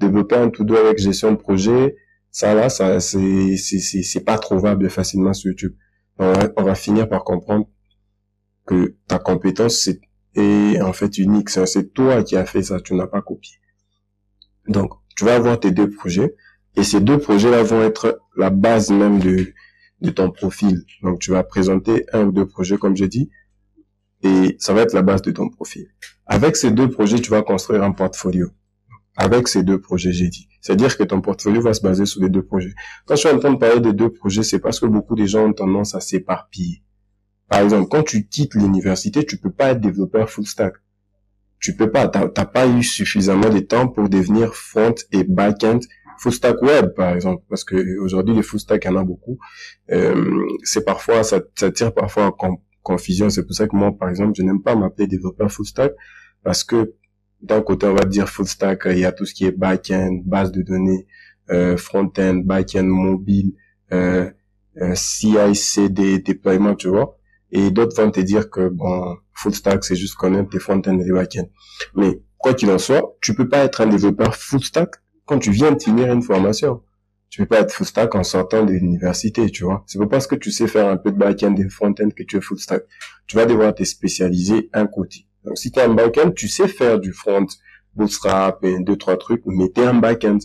développer 0.00 0.36
un 0.36 0.48
to-do 0.48 0.74
avec 0.74 0.98
gestion 0.98 1.32
de 1.32 1.36
projet, 1.36 1.96
ça 2.30 2.54
là, 2.54 2.70
ça, 2.70 2.98
c'est, 3.00 3.56
c'est, 3.58 3.78
c'est, 3.78 4.24
pas 4.24 4.38
trouvable 4.38 4.88
facilement 4.88 5.34
sur 5.34 5.50
YouTube. 5.50 5.74
On 6.18 6.32
va, 6.32 6.50
on 6.56 6.62
va 6.62 6.74
finir 6.74 7.10
par 7.10 7.24
comprendre 7.24 7.68
que 8.64 8.96
ta 9.06 9.18
compétence 9.18 9.90
est 10.34 10.80
en 10.80 10.94
fait 10.94 11.18
unique. 11.18 11.50
C'est 11.50 11.92
toi 11.92 12.22
qui 12.22 12.36
as 12.36 12.46
fait 12.46 12.62
ça, 12.62 12.80
tu 12.80 12.94
n'as 12.94 13.06
pas 13.06 13.20
copié. 13.20 13.58
Donc, 14.66 14.94
tu 15.16 15.24
vas 15.24 15.34
avoir 15.34 15.58
tes 15.60 15.70
deux 15.70 15.90
projets 15.90 16.34
et 16.76 16.84
ces 16.84 17.00
deux 17.00 17.18
projets-là 17.18 17.62
vont 17.62 17.82
être 17.82 18.20
la 18.36 18.50
base 18.50 18.90
même 18.90 19.18
de, 19.18 19.52
de 20.00 20.10
ton 20.10 20.30
profil. 20.30 20.84
Donc, 21.02 21.20
tu 21.20 21.30
vas 21.30 21.42
présenter 21.44 22.06
un 22.12 22.24
ou 22.24 22.32
deux 22.32 22.46
projets, 22.46 22.78
comme 22.78 22.96
j'ai 22.96 23.08
dit, 23.08 23.30
et 24.22 24.56
ça 24.58 24.72
va 24.72 24.82
être 24.82 24.94
la 24.94 25.02
base 25.02 25.22
de 25.22 25.32
ton 25.32 25.48
profil. 25.48 25.88
Avec 26.26 26.56
ces 26.56 26.70
deux 26.70 26.88
projets, 26.88 27.18
tu 27.18 27.30
vas 27.30 27.42
construire 27.42 27.82
un 27.82 27.92
portfolio. 27.92 28.50
Avec 29.16 29.48
ces 29.48 29.62
deux 29.62 29.80
projets, 29.80 30.12
j'ai 30.12 30.28
dit. 30.28 30.48
C'est-à-dire 30.60 30.96
que 30.96 31.02
ton 31.02 31.20
portfolio 31.20 31.60
va 31.60 31.74
se 31.74 31.82
baser 31.82 32.06
sur 32.06 32.22
les 32.22 32.30
deux 32.30 32.42
projets. 32.42 32.72
Quand 33.04 33.14
je 33.14 33.20
suis 33.20 33.28
en 33.28 33.38
train 33.38 33.52
de 33.52 33.58
parler 33.58 33.80
des 33.80 33.92
deux 33.92 34.10
projets, 34.10 34.42
c'est 34.42 34.60
parce 34.60 34.80
que 34.80 34.86
beaucoup 34.86 35.16
de 35.16 35.26
gens 35.26 35.46
ont 35.46 35.52
tendance 35.52 35.94
à 35.94 36.00
s'éparpiller. 36.00 36.82
Par 37.48 37.60
exemple, 37.60 37.88
quand 37.90 38.02
tu 38.04 38.26
quittes 38.26 38.54
l'université, 38.54 39.26
tu 39.26 39.36
peux 39.36 39.50
pas 39.50 39.72
être 39.72 39.80
développeur 39.80 40.30
full 40.30 40.46
stack. 40.46 40.74
Tu 41.62 41.76
peux 41.76 41.90
pas, 41.90 42.08
t'as 42.08 42.44
pas 42.44 42.66
eu 42.66 42.82
suffisamment 42.82 43.48
de 43.48 43.60
temps 43.60 43.88
pour 43.88 44.08
devenir 44.08 44.54
front 44.54 44.94
et 45.12 45.24
back-end 45.24 45.80
full 46.18 46.32
stack 46.32 46.60
web, 46.62 46.94
par 46.94 47.14
exemple, 47.14 47.44
parce 47.48 47.64
que 47.64 47.98
aujourd'hui 48.00 48.34
les 48.34 48.42
full 48.42 48.60
stack, 48.60 48.84
il 48.84 48.88
y 48.88 48.90
en 48.90 48.96
a 48.96 49.04
beaucoup. 49.04 49.38
Euh, 49.90 50.44
c'est 50.62 50.84
parfois, 50.84 51.22
ça, 51.22 51.40
ça 51.54 51.70
tire 51.70 51.94
parfois 51.94 52.34
en 52.38 52.60
confusion. 52.82 53.30
C'est 53.30 53.44
pour 53.44 53.54
ça 53.54 53.66
que 53.66 53.76
moi, 53.76 53.96
par 53.96 54.08
exemple, 54.08 54.32
je 54.36 54.42
n'aime 54.42 54.62
pas 54.62 54.74
m'appeler 54.74 55.06
développeur 55.06 55.50
full 55.50 55.66
stack 55.66 55.92
parce 56.42 56.64
que 56.64 56.94
d'un 57.40 57.60
côté, 57.60 57.86
on 57.86 57.94
va 57.94 58.04
dire 58.04 58.28
full 58.28 58.46
stack, 58.46 58.82
il 58.86 58.98
y 58.98 59.04
a 59.04 59.12
tout 59.12 59.24
ce 59.24 59.34
qui 59.34 59.44
est 59.46 59.52
back-end, 59.52 60.20
base 60.24 60.52
de 60.52 60.62
données, 60.62 61.06
euh, 61.50 61.76
front-end, 61.76 62.42
back-end 62.44 62.84
mobile, 62.84 63.52
euh, 63.92 64.30
euh, 64.80 64.94
CI/CD, 64.94 66.20
déploiement, 66.20 66.74
tu 66.74 66.88
vois. 66.88 67.18
Et 67.52 67.70
d'autres 67.70 68.02
vont 68.02 68.10
te 68.10 68.20
dire 68.20 68.50
que 68.50 68.68
bon, 68.68 69.16
full 69.34 69.54
stack, 69.54 69.84
c'est 69.84 69.94
juste 69.94 70.14
connaître 70.14 70.48
tes 70.50 70.58
front-end 70.58 70.98
et 70.98 71.04
les 71.04 71.12
back-end. 71.12 71.48
Mais 71.94 72.22
quoi 72.38 72.54
qu'il 72.54 72.70
en 72.70 72.78
soit, 72.78 73.16
tu 73.20 73.34
peux 73.34 73.48
pas 73.48 73.58
être 73.58 73.82
un 73.82 73.86
développeur 73.86 74.34
full 74.34 74.62
stack 74.62 74.96
quand 75.26 75.38
tu 75.38 75.50
viens 75.50 75.72
de 75.72 75.80
finir 75.80 76.10
une 76.10 76.22
formation. 76.22 76.82
Tu 77.28 77.40
peux 77.42 77.46
pas 77.46 77.60
être 77.60 77.72
full 77.72 77.86
stack 77.86 78.14
en 78.14 78.24
sortant 78.24 78.64
de 78.64 78.72
l'université, 78.72 79.50
tu 79.50 79.64
vois. 79.64 79.84
C'est 79.86 79.98
pas 79.98 80.06
parce 80.06 80.26
que 80.26 80.34
tu 80.34 80.50
sais 80.50 80.66
faire 80.66 80.88
un 80.88 80.96
peu 80.96 81.12
de 81.12 81.16
back-end 81.16 81.54
et 81.56 81.68
front-end 81.68 82.08
que 82.10 82.22
tu 82.22 82.36
es 82.36 82.40
full 82.40 82.58
stack. 82.58 82.82
Tu 83.26 83.36
vas 83.36 83.46
devoir 83.46 83.74
te 83.74 83.84
spécialiser 83.84 84.68
un 84.72 84.86
côté. 84.86 85.26
Donc, 85.44 85.58
si 85.58 85.70
tu 85.70 85.78
es 85.78 85.82
un 85.82 85.94
back-end, 85.94 86.32
tu 86.32 86.48
sais 86.48 86.68
faire 86.68 86.98
du 87.00 87.12
front, 87.12 87.46
bootstrap 87.94 88.64
et 88.64 88.78
deux, 88.80 88.96
trois 88.96 89.16
trucs, 89.16 89.42
mais 89.46 89.70
tu 89.70 89.80
es 89.80 89.84
un 89.84 89.94
back-end. 89.94 90.38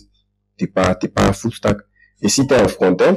T'es 0.56 0.66
pas, 0.66 0.94
t'es 0.94 1.08
pas 1.08 1.26
un 1.26 1.32
full 1.32 1.52
stack. 1.52 1.78
Et 2.20 2.28
si 2.28 2.46
tu 2.46 2.54
es 2.54 2.58
un 2.58 2.68
front-end, 2.68 3.16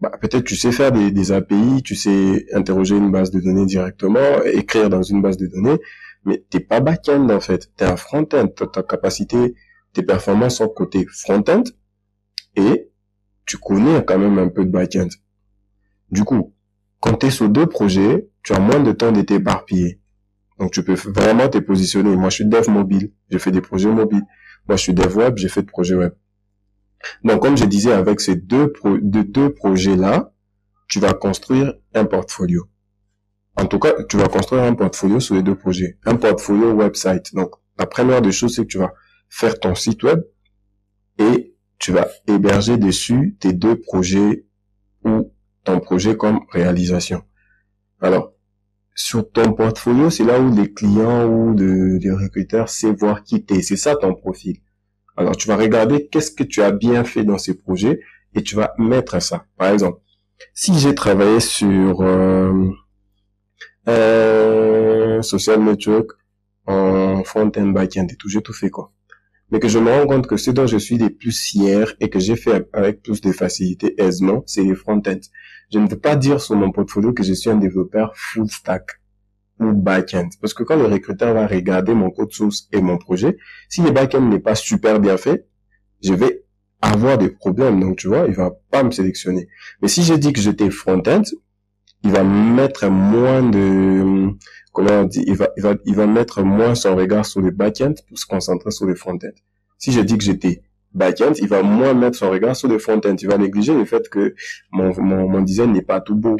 bah, 0.00 0.12
peut-être 0.20 0.44
tu 0.44 0.56
sais 0.56 0.72
faire 0.72 0.92
des, 0.92 1.32
API, 1.32 1.82
tu 1.82 1.94
sais 1.94 2.46
interroger 2.52 2.96
une 2.96 3.10
base 3.10 3.30
de 3.30 3.40
données 3.40 3.66
directement, 3.66 4.42
écrire 4.44 4.90
dans 4.90 5.02
une 5.02 5.22
base 5.22 5.36
de 5.36 5.46
données, 5.46 5.78
mais 6.24 6.44
t'es 6.50 6.60
pas 6.60 6.80
back-end 6.80 7.28
en 7.30 7.40
fait. 7.40 7.70
T'es 7.76 7.84
un 7.84 7.96
front-end. 7.96 8.48
Ta 8.48 8.82
capacité, 8.82 9.54
tes 9.92 10.02
performances 10.02 10.56
sont 10.56 10.68
côté 10.68 11.06
front-end 11.06 11.64
et 12.56 12.90
tu 13.46 13.58
connais 13.58 14.04
quand 14.04 14.18
même 14.18 14.38
un 14.38 14.48
peu 14.48 14.64
de 14.64 14.70
back-end. 14.70 15.08
Du 16.10 16.24
coup, 16.24 16.54
quand 17.00 17.14
tu 17.18 17.30
sur 17.30 17.48
deux 17.48 17.66
projets, 17.66 18.28
tu 18.42 18.52
as 18.52 18.60
moins 18.60 18.80
de 18.80 18.92
temps 18.92 19.12
de 19.12 19.22
t'éparpiller. 19.22 20.00
Donc 20.58 20.72
tu 20.72 20.82
peux 20.82 20.94
vraiment 20.94 21.48
te 21.48 21.58
positionner. 21.58 22.16
Moi, 22.16 22.30
je 22.30 22.36
suis 22.36 22.46
dev 22.46 22.68
mobile, 22.70 23.12
j'ai 23.30 23.38
fait 23.38 23.50
des 23.50 23.60
projets 23.60 23.90
mobiles. 23.90 24.24
Moi, 24.68 24.76
je 24.76 24.82
suis 24.82 24.94
dev 24.94 25.16
web, 25.16 25.36
j'ai 25.36 25.48
fait 25.48 25.62
des 25.62 25.66
projets 25.66 25.94
web. 25.94 26.12
Donc, 27.22 27.42
comme 27.42 27.56
je 27.56 27.64
disais, 27.64 27.92
avec 27.92 28.20
ces 28.20 28.36
deux, 28.36 28.72
deux 29.02 29.52
projets-là, 29.54 30.32
tu 30.88 31.00
vas 31.00 31.12
construire 31.12 31.74
un 31.94 32.04
portfolio. 32.04 32.68
En 33.56 33.66
tout 33.66 33.78
cas, 33.78 33.92
tu 34.08 34.16
vas 34.16 34.28
construire 34.28 34.62
un 34.64 34.74
portfolio 34.74 35.20
sur 35.20 35.34
les 35.34 35.42
deux 35.42 35.54
projets. 35.54 35.98
Un 36.04 36.16
portfolio 36.16 36.72
website. 36.72 37.34
Donc, 37.34 37.54
la 37.78 37.86
première 37.86 38.20
des 38.20 38.32
choses, 38.32 38.54
c'est 38.56 38.62
que 38.62 38.68
tu 38.68 38.78
vas 38.78 38.92
faire 39.28 39.58
ton 39.58 39.74
site 39.74 40.02
web 40.02 40.20
et 41.18 41.54
tu 41.78 41.92
vas 41.92 42.08
héberger 42.26 42.76
dessus 42.76 43.36
tes 43.40 43.52
deux 43.52 43.76
projets 43.80 44.46
ou 45.04 45.32
ton 45.64 45.80
projet 45.80 46.16
comme 46.16 46.40
réalisation. 46.50 47.22
Alors, 48.00 48.32
sur 48.94 49.30
ton 49.30 49.52
portfolio, 49.52 50.10
c'est 50.10 50.24
là 50.24 50.40
où 50.40 50.54
les 50.54 50.72
clients 50.72 51.26
ou 51.26 51.54
les 51.56 52.10
recruteurs 52.10 52.68
savent 52.68 52.94
voir 52.94 53.24
qui 53.24 53.44
t'es. 53.44 53.62
C'est 53.62 53.76
ça 53.76 53.96
ton 53.96 54.14
profil. 54.14 54.58
Alors, 55.16 55.36
tu 55.36 55.48
vas 55.48 55.56
regarder 55.56 56.08
qu'est-ce 56.08 56.30
que 56.30 56.44
tu 56.44 56.62
as 56.62 56.72
bien 56.72 57.04
fait 57.04 57.24
dans 57.24 57.38
ces 57.38 57.54
projets 57.54 58.00
et 58.34 58.42
tu 58.42 58.56
vas 58.56 58.74
mettre 58.78 59.20
ça. 59.22 59.46
Par 59.56 59.70
exemple, 59.70 60.00
si 60.52 60.78
j'ai 60.78 60.94
travaillé 60.94 61.40
sur 61.40 62.00
euh, 62.02 62.70
un 63.86 65.22
social 65.22 65.62
network 65.62 66.10
en 66.66 67.22
front-end, 67.24 67.66
back-end 67.68 68.06
et 68.10 68.16
tout, 68.16 68.28
j'ai 68.28 68.42
tout 68.42 68.52
fait 68.52 68.70
quoi. 68.70 68.92
Mais 69.50 69.60
que 69.60 69.68
je 69.68 69.78
me 69.78 69.90
rends 69.90 70.06
compte 70.06 70.26
que 70.26 70.36
ce 70.36 70.50
dont 70.50 70.66
je 70.66 70.78
suis 70.78 70.96
les 70.96 71.10
plus 71.10 71.38
fier 71.38 71.94
et 72.00 72.10
que 72.10 72.18
j'ai 72.18 72.34
fait 72.34 72.66
avec 72.72 73.02
plus 73.02 73.20
de 73.20 73.30
facilité 73.30 73.94
aisément, 74.02 74.42
c'est 74.46 74.62
les 74.62 74.74
front-end. 74.74 75.20
Je 75.72 75.78
ne 75.78 75.88
veux 75.88 75.98
pas 75.98 76.16
dire 76.16 76.40
sur 76.40 76.56
mon 76.56 76.72
portfolio 76.72 77.12
que 77.12 77.22
je 77.22 77.34
suis 77.34 77.50
un 77.50 77.56
développeur 77.56 78.12
full 78.16 78.48
stack 78.48 79.00
ou 79.60 79.72
back-end. 79.72 80.28
Parce 80.40 80.54
que 80.54 80.62
quand 80.62 80.76
le 80.76 80.86
recruteur 80.86 81.34
va 81.34 81.46
regarder 81.46 81.94
mon 81.94 82.10
code 82.10 82.32
source 82.32 82.68
et 82.72 82.80
mon 82.80 82.98
projet, 82.98 83.36
si 83.68 83.82
le 83.82 83.90
back-end 83.90 84.22
n'est 84.22 84.40
pas 84.40 84.54
super 84.54 85.00
bien 85.00 85.16
fait, 85.16 85.46
je 86.02 86.12
vais 86.14 86.44
avoir 86.82 87.18
des 87.18 87.30
problèmes. 87.30 87.80
Donc, 87.80 87.96
tu 87.96 88.08
vois, 88.08 88.26
il 88.28 88.34
va 88.34 88.52
pas 88.70 88.82
me 88.82 88.90
sélectionner. 88.90 89.48
Mais 89.80 89.88
si 89.88 90.02
je 90.02 90.14
dis 90.14 90.32
que 90.32 90.40
j'étais 90.40 90.70
front-end, 90.70 91.22
il 92.02 92.10
va 92.10 92.22
mettre 92.22 92.88
moins 92.88 93.42
de, 93.42 94.30
comment 94.72 95.00
on 95.00 95.04
dit, 95.04 95.24
il 95.26 95.36
va, 95.36 95.48
il 95.56 95.62
va, 95.62 95.74
il 95.86 95.94
va 95.94 96.06
mettre 96.06 96.42
moins 96.42 96.74
son 96.74 96.94
regard 96.94 97.24
sur 97.24 97.40
le 97.40 97.50
back-end 97.50 97.94
pour 98.08 98.18
se 98.18 98.26
concentrer 98.26 98.70
sur 98.70 98.86
le 98.86 98.94
front-end. 98.94 99.32
Si 99.78 99.92
je 99.92 100.00
dis 100.00 100.18
que 100.18 100.24
j'étais 100.24 100.62
back-end, 100.92 101.32
il 101.38 101.48
va 101.48 101.62
moins 101.62 101.94
mettre 101.94 102.18
son 102.18 102.30
regard 102.30 102.54
sur 102.54 102.68
le 102.68 102.78
front-end. 102.78 103.16
Il 103.18 103.28
va 103.28 103.38
négliger 103.38 103.74
le 103.74 103.86
fait 103.86 104.08
que 104.10 104.34
mon, 104.70 104.94
mon, 105.00 105.28
mon 105.28 105.40
design 105.40 105.72
n'est 105.72 105.82
pas 105.82 106.00
tout 106.00 106.14
beau. 106.16 106.36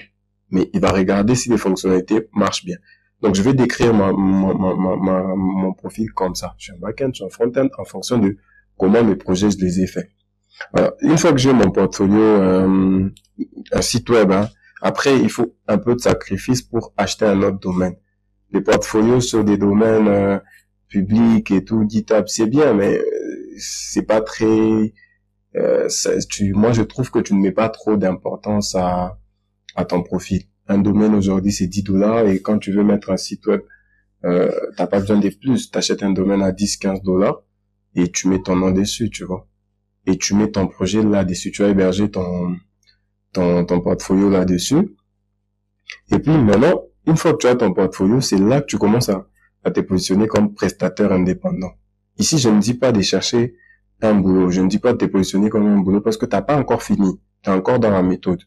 Mais 0.51 0.69
il 0.75 0.81
va 0.81 0.91
regarder 0.91 1.35
si 1.35 1.49
les 1.49 1.57
fonctionnalités 1.57 2.29
marchent 2.35 2.65
bien. 2.65 2.77
Donc, 3.21 3.35
je 3.35 3.43
vais 3.43 3.55
décrire 3.55 3.95
ma, 3.95 4.13
ma, 4.13 4.53
ma, 4.97 5.23
mon 5.35 5.73
profil 5.73 6.13
comme 6.13 6.35
ça. 6.35 6.55
Je 6.59 6.65
suis 6.65 6.73
un 6.73 6.79
back-end, 6.79 7.09
je 7.09 7.17
suis 7.17 7.25
un 7.25 7.29
front-end 7.29 7.69
en 7.79 7.85
fonction 7.85 8.19
de 8.19 8.37
comment 8.77 9.03
mes 9.03 9.17
projets, 9.17 9.51
je 9.51 9.59
les 9.59 9.81
ai 9.81 9.87
faits. 9.87 10.11
Une 11.01 11.19
fois 11.19 11.33
que 11.33 11.39
j'ai 11.39 11.53
mon 11.53 11.71
portfolio, 11.71 12.21
euh, 12.21 13.09
un 13.73 13.83
site 13.83 14.09
web, 14.11 14.31
hein, 14.31 14.49
après, 14.83 15.19
il 15.19 15.31
faut 15.31 15.57
un 15.67 15.79
peu 15.79 15.95
de 15.95 16.01
sacrifice 16.01 16.63
pour 16.63 16.93
acheter 16.97 17.25
un 17.25 17.43
autre 17.43 17.59
domaine. 17.59 17.97
Les 18.51 18.61
portfolios 18.61 19.21
sur 19.21 19.43
des 19.43 19.57
domaines 19.57 20.09
euh, 20.09 20.39
publics 20.89 21.51
et 21.51 21.65
tout, 21.65 21.85
GitHub, 21.89 22.27
c'est 22.29 22.47
bien, 22.47 22.75
mais 22.75 22.99
euh, 22.99 23.05
c'est 23.59 24.03
pas 24.03 24.21
très... 24.21 24.93
Euh, 25.57 25.89
tu, 26.29 26.53
moi, 26.53 26.73
je 26.73 26.83
trouve 26.83 27.11
que 27.11 27.19
tu 27.21 27.35
ne 27.35 27.41
mets 27.41 27.53
pas 27.53 27.69
trop 27.69 27.97
d'importance 27.97 28.75
à, 28.75 29.19
à 29.75 29.85
ton 29.85 30.03
profil. 30.03 30.43
Un 30.69 30.79
domaine 30.79 31.15
aujourd'hui, 31.15 31.53
c'est 31.53 31.67
10 31.67 31.83
dollars 31.83 32.27
et 32.27 32.41
quand 32.41 32.59
tu 32.59 32.73
veux 32.73 32.85
mettre 32.85 33.11
un 33.11 33.17
site 33.17 33.47
web, 33.47 33.61
euh, 34.25 34.51
t'as 34.77 34.87
pas 34.87 35.01
besoin 35.01 35.19
de 35.19 35.29
plus. 35.29 35.71
T'achètes 35.71 36.03
un 36.03 36.11
domaine 36.11 36.43
à 36.43 36.53
10, 36.53 36.79
15 36.79 37.03
dollars 37.03 37.43
et 37.95 38.11
tu 38.11 38.29
mets 38.29 38.41
ton 38.43 38.57
nom 38.57 38.71
dessus, 38.71 39.11
tu 39.11 39.25
vois. 39.25 39.47
Et 40.07 40.17
tu 40.17 40.35
mets 40.35 40.51
ton 40.51 40.67
projet 40.67 41.03
là-dessus. 41.03 41.51
Tu 41.51 41.63
vas 41.63 41.69
héberger 41.69 42.11
ton, 42.11 42.57
ton, 43.33 43.65
ton 43.65 43.81
portfolio 43.81 44.31
là-dessus. 44.31 44.97
Et 46.11 46.19
puis 46.19 46.33
maintenant, 46.33 46.83
une 47.07 47.17
fois 47.17 47.33
que 47.33 47.39
tu 47.39 47.47
as 47.47 47.57
ton 47.57 47.73
portfolio, 47.73 48.21
c'est 48.21 48.39
là 48.39 48.61
que 48.61 48.67
tu 48.67 48.79
commences 48.79 49.11
à, 49.11 49.27
à 49.65 49.71
te 49.71 49.81
positionner 49.81 50.27
comme 50.27 50.55
prestataire 50.55 51.13
indépendant. 51.13 51.73
Ici, 52.19 52.39
je 52.39 52.49
ne 52.49 52.61
dis 52.61 52.75
pas 52.75 52.93
de 52.93 53.03
chercher 53.03 53.55
un 54.01 54.15
boulot. 54.15 54.51
Je 54.51 54.61
ne 54.61 54.69
dis 54.69 54.79
pas 54.79 54.93
de 54.93 54.99
te 54.99 55.05
positionner 55.05 55.51
comme 55.51 55.67
un 55.67 55.79
boulot 55.79 56.01
parce 56.01 56.17
que 56.17 56.27
t'as 56.27 56.43
pas 56.43 56.57
encore 56.57 56.83
fini. 56.83 57.21
Tu 57.43 57.51
es 57.51 57.53
encore 57.53 57.79
dans 57.79 57.91
la 57.91 58.03
méthode. 58.03 58.43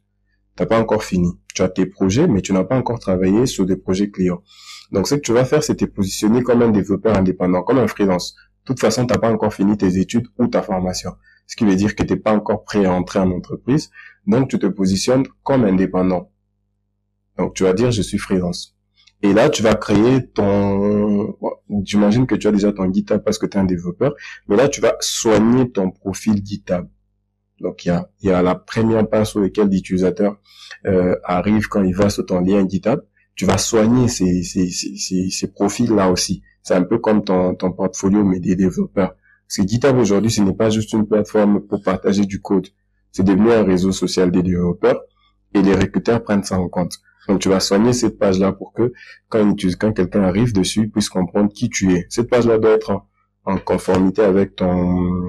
T'as 0.55 0.65
pas 0.65 0.79
encore 0.79 1.03
fini. 1.03 1.31
Tu 1.57 1.63
as 1.63 1.69
tes 1.69 1.87
projets, 1.87 2.27
mais 2.27 2.43
tu 2.43 2.53
n'as 2.53 2.63
pas 2.63 2.77
encore 2.77 2.99
travaillé 2.99 3.47
sur 3.47 3.65
des 3.65 3.77
projets 3.77 4.11
clients. 4.11 4.43
Donc, 4.91 5.07
ce 5.07 5.15
que 5.15 5.21
tu 5.21 5.33
vas 5.33 5.43
faire, 5.43 5.63
c'est 5.63 5.73
te 5.75 5.85
positionner 5.85 6.43
comme 6.43 6.61
un 6.61 6.69
développeur 6.69 7.17
indépendant, 7.17 7.63
comme 7.63 7.79
un 7.79 7.87
freelance. 7.87 8.35
De 8.35 8.65
toute 8.67 8.79
façon, 8.79 9.07
t'as 9.07 9.17
pas 9.17 9.31
encore 9.31 9.51
fini 9.51 9.75
tes 9.75 9.97
études 9.97 10.27
ou 10.37 10.45
ta 10.45 10.61
formation. 10.61 11.15
Ce 11.47 11.55
qui 11.55 11.65
veut 11.65 11.75
dire 11.75 11.95
que 11.95 12.03
t'es 12.03 12.15
pas 12.15 12.31
encore 12.31 12.63
prêt 12.63 12.85
à 12.85 12.93
entrer 12.93 13.17
en 13.17 13.31
entreprise. 13.31 13.89
Donc, 14.27 14.49
tu 14.49 14.59
te 14.59 14.67
positionnes 14.67 15.25
comme 15.41 15.63
indépendant. 15.63 16.31
Donc, 17.39 17.55
tu 17.55 17.63
vas 17.63 17.73
dire, 17.73 17.89
je 17.89 18.03
suis 18.03 18.19
freelance. 18.19 18.77
Et 19.23 19.33
là, 19.33 19.49
tu 19.49 19.63
vas 19.63 19.73
créer 19.73 20.27
ton... 20.27 21.35
J'imagine 21.85 22.27
que 22.27 22.35
tu 22.35 22.47
as 22.47 22.51
déjà 22.51 22.71
ton 22.71 22.93
GitHub 22.93 23.23
parce 23.23 23.39
que 23.39 23.47
tu 23.47 23.57
es 23.57 23.59
un 23.59 23.65
développeur. 23.65 24.13
Mais 24.47 24.57
là, 24.57 24.69
tu 24.69 24.79
vas 24.79 24.95
soigner 24.99 25.71
ton 25.71 25.89
profil 25.89 26.39
GitHub. 26.45 26.85
Donc, 27.59 27.85
il 27.85 27.89
y 27.89 27.91
a, 27.91 28.09
y 28.21 28.29
a 28.29 28.41
la 28.41 28.55
première 28.55 29.07
page 29.09 29.27
sur 29.31 29.39
laquelle 29.39 29.69
l'utilisateur 29.69 30.37
euh, 30.85 31.15
arrive 31.23 31.67
quand 31.67 31.83
il 31.83 31.95
va 31.95 32.09
sur 32.09 32.25
ton 32.25 32.41
lien 32.41 32.67
GitHub. 32.67 33.01
Tu 33.35 33.45
vas 33.45 33.57
soigner 33.57 34.07
ces, 34.07 34.43
ces, 34.43 34.69
ces, 34.69 35.29
ces 35.29 35.47
profils-là 35.51 36.09
aussi. 36.09 36.43
C'est 36.63 36.75
un 36.75 36.83
peu 36.83 36.97
comme 36.97 37.23
ton, 37.23 37.55
ton 37.55 37.71
portfolio, 37.71 38.23
mais 38.23 38.39
des 38.39 38.55
développeurs. 38.55 39.15
Parce 39.47 39.57
que 39.57 39.67
GitHub 39.67 39.97
aujourd'hui, 39.97 40.31
ce 40.31 40.41
n'est 40.41 40.55
pas 40.55 40.69
juste 40.69 40.93
une 40.93 41.07
plateforme 41.07 41.61
pour 41.61 41.81
partager 41.81 42.25
du 42.25 42.41
code. 42.41 42.67
C'est 43.11 43.23
devenu 43.23 43.51
un 43.51 43.63
réseau 43.63 43.91
social 43.91 44.31
des 44.31 44.43
développeurs 44.43 45.01
et 45.53 45.61
les 45.61 45.73
recruteurs 45.73 46.23
prennent 46.23 46.43
ça 46.43 46.59
en 46.59 46.67
compte. 46.67 46.99
Donc 47.27 47.39
tu 47.39 47.49
vas 47.49 47.59
soigner 47.59 47.93
cette 47.93 48.17
page-là 48.19 48.51
pour 48.53 48.73
que 48.73 48.93
quand, 49.29 49.55
quand 49.79 49.93
quelqu'un 49.93 50.23
arrive 50.23 50.53
dessus, 50.53 50.81
il 50.81 50.91
puisse 50.91 51.09
comprendre 51.09 51.51
qui 51.51 51.69
tu 51.69 51.93
es. 51.93 52.05
Cette 52.09 52.29
page-là 52.29 52.57
doit 52.57 52.71
être 52.71 53.03
en, 53.45 53.57
conformité 53.59 54.21
avec 54.21 54.55
ton, 54.55 55.25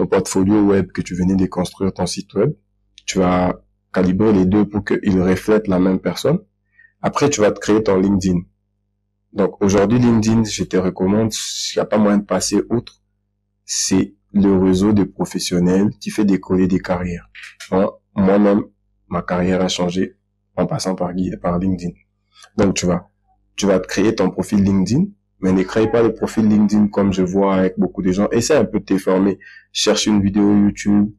ton 0.00 0.06
portfolio 0.06 0.62
web 0.62 0.92
que 0.92 1.02
tu 1.02 1.14
venais 1.14 1.36
de 1.36 1.44
construire, 1.44 1.92
ton 1.92 2.06
site 2.06 2.32
web. 2.32 2.54
Tu 3.04 3.18
vas 3.18 3.60
calibrer 3.92 4.32
les 4.32 4.46
deux 4.46 4.66
pour 4.66 4.82
qu'ils 4.82 5.20
reflètent 5.20 5.68
la 5.68 5.78
même 5.78 6.00
personne. 6.00 6.38
Après, 7.02 7.28
tu 7.28 7.42
vas 7.42 7.50
te 7.52 7.60
créer 7.60 7.82
ton 7.82 7.98
LinkedIn. 7.98 8.40
Donc 9.34 9.62
aujourd'hui, 9.62 9.98
LinkedIn, 9.98 10.44
je 10.44 10.64
te 10.64 10.78
recommande, 10.78 11.32
s'il 11.32 11.78
n'y 11.78 11.82
a 11.82 11.84
pas 11.84 11.98
moyen 11.98 12.16
de 12.16 12.24
passer 12.24 12.62
outre, 12.70 13.02
c'est 13.66 14.14
le 14.32 14.56
réseau 14.56 14.94
de 14.94 15.04
professionnels 15.04 15.90
qui 16.00 16.10
fait 16.10 16.24
décoller 16.24 16.66
des 16.66 16.80
carrières. 16.80 17.28
Moi-même, 17.70 18.62
ma 19.08 19.20
carrière 19.20 19.60
a 19.60 19.68
changé 19.68 20.16
en 20.56 20.64
passant 20.64 20.94
par, 20.94 21.10
par 21.42 21.58
LinkedIn. 21.58 21.92
Donc, 22.56 22.74
tu 22.74 22.86
vas, 22.86 23.10
tu 23.54 23.66
vas 23.66 23.78
créer 23.80 24.14
ton 24.14 24.30
profil 24.30 24.62
LinkedIn, 24.64 25.04
mais 25.40 25.52
ne 25.52 25.62
crée 25.62 25.90
pas 25.90 26.02
le 26.02 26.14
profil 26.14 26.48
LinkedIn 26.48 26.88
comme 26.88 27.12
je 27.12 27.22
vois 27.22 27.54
avec 27.54 27.78
beaucoup 27.78 28.02
de 28.02 28.12
gens. 28.12 28.28
Essaie 28.30 28.56
un 28.56 28.64
peu 28.64 28.80
de 28.80 28.84
te 28.84 28.98
former. 28.98 29.38
Cherche 29.72 30.06
une 30.06 30.22
vidéo 30.22 30.54
YouTube 30.56 31.10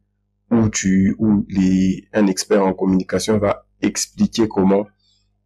où 0.50 0.68
tu, 0.68 1.14
où 1.18 1.46
les, 1.48 2.08
un 2.12 2.26
expert 2.26 2.64
en 2.64 2.72
communication 2.72 3.38
va 3.38 3.66
expliquer 3.80 4.48
comment 4.48 4.86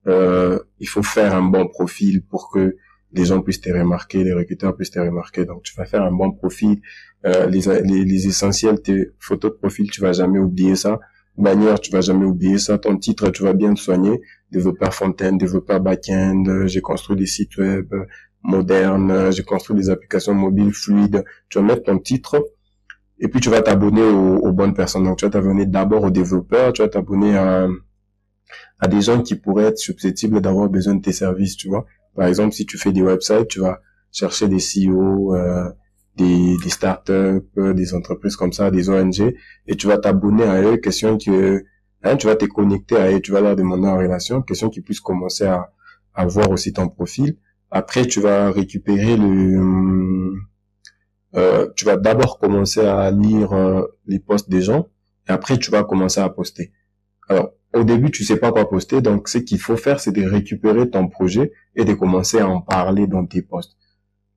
euh, 0.06 0.58
il 0.78 0.88
faut 0.88 1.02
faire 1.02 1.34
un 1.34 1.42
bon 1.42 1.68
profil 1.68 2.22
pour 2.22 2.50
que 2.50 2.76
les 3.12 3.24
gens 3.24 3.40
puissent 3.40 3.60
te 3.60 3.70
remarquer, 3.70 4.24
les 4.24 4.32
recruteurs 4.32 4.76
puissent 4.76 4.90
te 4.90 4.98
remarquer. 4.98 5.44
Donc, 5.44 5.62
tu 5.62 5.74
vas 5.76 5.84
faire 5.84 6.02
un 6.02 6.12
bon 6.12 6.32
profil. 6.32 6.80
Euh, 7.24 7.46
les, 7.46 7.62
les, 7.82 8.04
les 8.04 8.26
essentiels, 8.26 8.82
tes 8.82 9.10
photos 9.18 9.52
de 9.52 9.56
profil, 9.56 9.90
tu 9.90 10.00
vas 10.00 10.12
jamais 10.12 10.38
oublier 10.38 10.76
ça 10.76 11.00
bannière, 11.36 11.80
tu 11.80 11.90
vas 11.90 12.00
jamais 12.00 12.24
oublier 12.24 12.58
ça. 12.58 12.78
Ton 12.78 12.96
titre, 12.96 13.30
tu 13.30 13.42
vas 13.42 13.52
bien 13.52 13.74
te 13.74 13.80
soigner. 13.80 14.20
Développeur 14.50 14.94
Fontaine, 14.94 15.38
développeur 15.38 15.80
back-end, 15.80 16.66
j'ai 16.66 16.80
construit 16.80 17.16
des 17.16 17.26
sites 17.26 17.56
web 17.58 17.92
modernes, 18.46 19.32
j'ai 19.32 19.42
construit 19.42 19.76
des 19.76 19.90
applications 19.90 20.34
mobiles 20.34 20.72
fluides. 20.72 21.24
Tu 21.48 21.58
vas 21.58 21.64
mettre 21.64 21.84
ton 21.84 21.98
titre 21.98 22.42
et 23.18 23.28
puis 23.28 23.40
tu 23.40 23.48
vas 23.48 23.62
t'abonner 23.62 24.02
aux, 24.02 24.52
bonnes 24.52 24.74
personnes. 24.74 25.04
Donc, 25.04 25.18
tu 25.18 25.24
vas 25.24 25.30
t'abonner 25.30 25.66
d'abord 25.66 26.04
aux 26.04 26.10
développeurs, 26.10 26.72
tu 26.72 26.82
vas 26.82 26.88
t'abonner 26.88 27.36
à, 27.36 27.66
à 28.78 28.88
des 28.88 29.00
gens 29.00 29.22
qui 29.22 29.36
pourraient 29.36 29.64
être 29.64 29.78
susceptibles 29.78 30.40
d'avoir 30.40 30.68
besoin 30.68 30.94
de 30.94 31.02
tes 31.02 31.12
services, 31.12 31.56
tu 31.56 31.68
vois. 31.68 31.86
Par 32.14 32.26
exemple, 32.26 32.54
si 32.54 32.66
tu 32.66 32.78
fais 32.78 32.92
des 32.92 33.02
websites, 33.02 33.48
tu 33.48 33.60
vas 33.60 33.80
chercher 34.12 34.48
des 34.48 34.58
CEO, 34.58 35.34
euh, 35.34 35.70
des, 36.16 36.56
des 36.62 36.68
startups, 36.68 37.12
euh, 37.58 37.72
des 37.74 37.94
entreprises 37.94 38.36
comme 38.36 38.52
ça, 38.52 38.70
des 38.70 38.90
ONG, 38.90 39.34
et 39.66 39.76
tu 39.76 39.86
vas 39.86 39.98
t'abonner 39.98 40.44
à 40.44 40.62
eux, 40.62 40.76
question 40.76 41.18
que 41.18 41.64
hein, 42.02 42.16
tu 42.16 42.26
vas 42.26 42.36
te 42.36 42.44
connecter 42.46 42.96
à 42.96 43.12
eux, 43.12 43.20
tu 43.20 43.32
vas 43.32 43.40
leur 43.40 43.56
demander 43.56 43.88
en 43.88 43.98
relation, 43.98 44.42
question 44.42 44.68
qu'ils 44.70 44.82
puissent 44.82 45.00
commencer 45.00 45.44
à, 45.44 45.70
à 46.14 46.26
voir 46.26 46.50
aussi 46.50 46.72
ton 46.72 46.88
profil. 46.88 47.36
Après, 47.70 48.06
tu 48.06 48.20
vas 48.20 48.50
récupérer 48.50 49.16
le... 49.16 50.34
Euh, 51.34 51.68
tu 51.76 51.84
vas 51.84 51.96
d'abord 51.96 52.38
commencer 52.38 52.80
à 52.80 53.10
lire 53.10 53.52
euh, 53.52 53.82
les 54.06 54.18
posts 54.18 54.48
des 54.48 54.62
gens, 54.62 54.88
et 55.28 55.32
après, 55.32 55.58
tu 55.58 55.70
vas 55.70 55.84
commencer 55.84 56.20
à 56.20 56.28
poster. 56.28 56.72
Alors, 57.28 57.50
au 57.74 57.84
début, 57.84 58.10
tu 58.10 58.24
sais 58.24 58.36
pas 58.36 58.52
quoi 58.52 58.68
poster, 58.68 59.02
donc 59.02 59.28
ce 59.28 59.38
qu'il 59.38 59.58
faut 59.60 59.76
faire, 59.76 60.00
c'est 60.00 60.12
de 60.12 60.24
récupérer 60.24 60.88
ton 60.88 61.08
projet 61.08 61.52
et 61.74 61.84
de 61.84 61.92
commencer 61.92 62.38
à 62.38 62.48
en 62.48 62.60
parler 62.60 63.06
dans 63.06 63.26
tes 63.26 63.42
posts. 63.42 63.76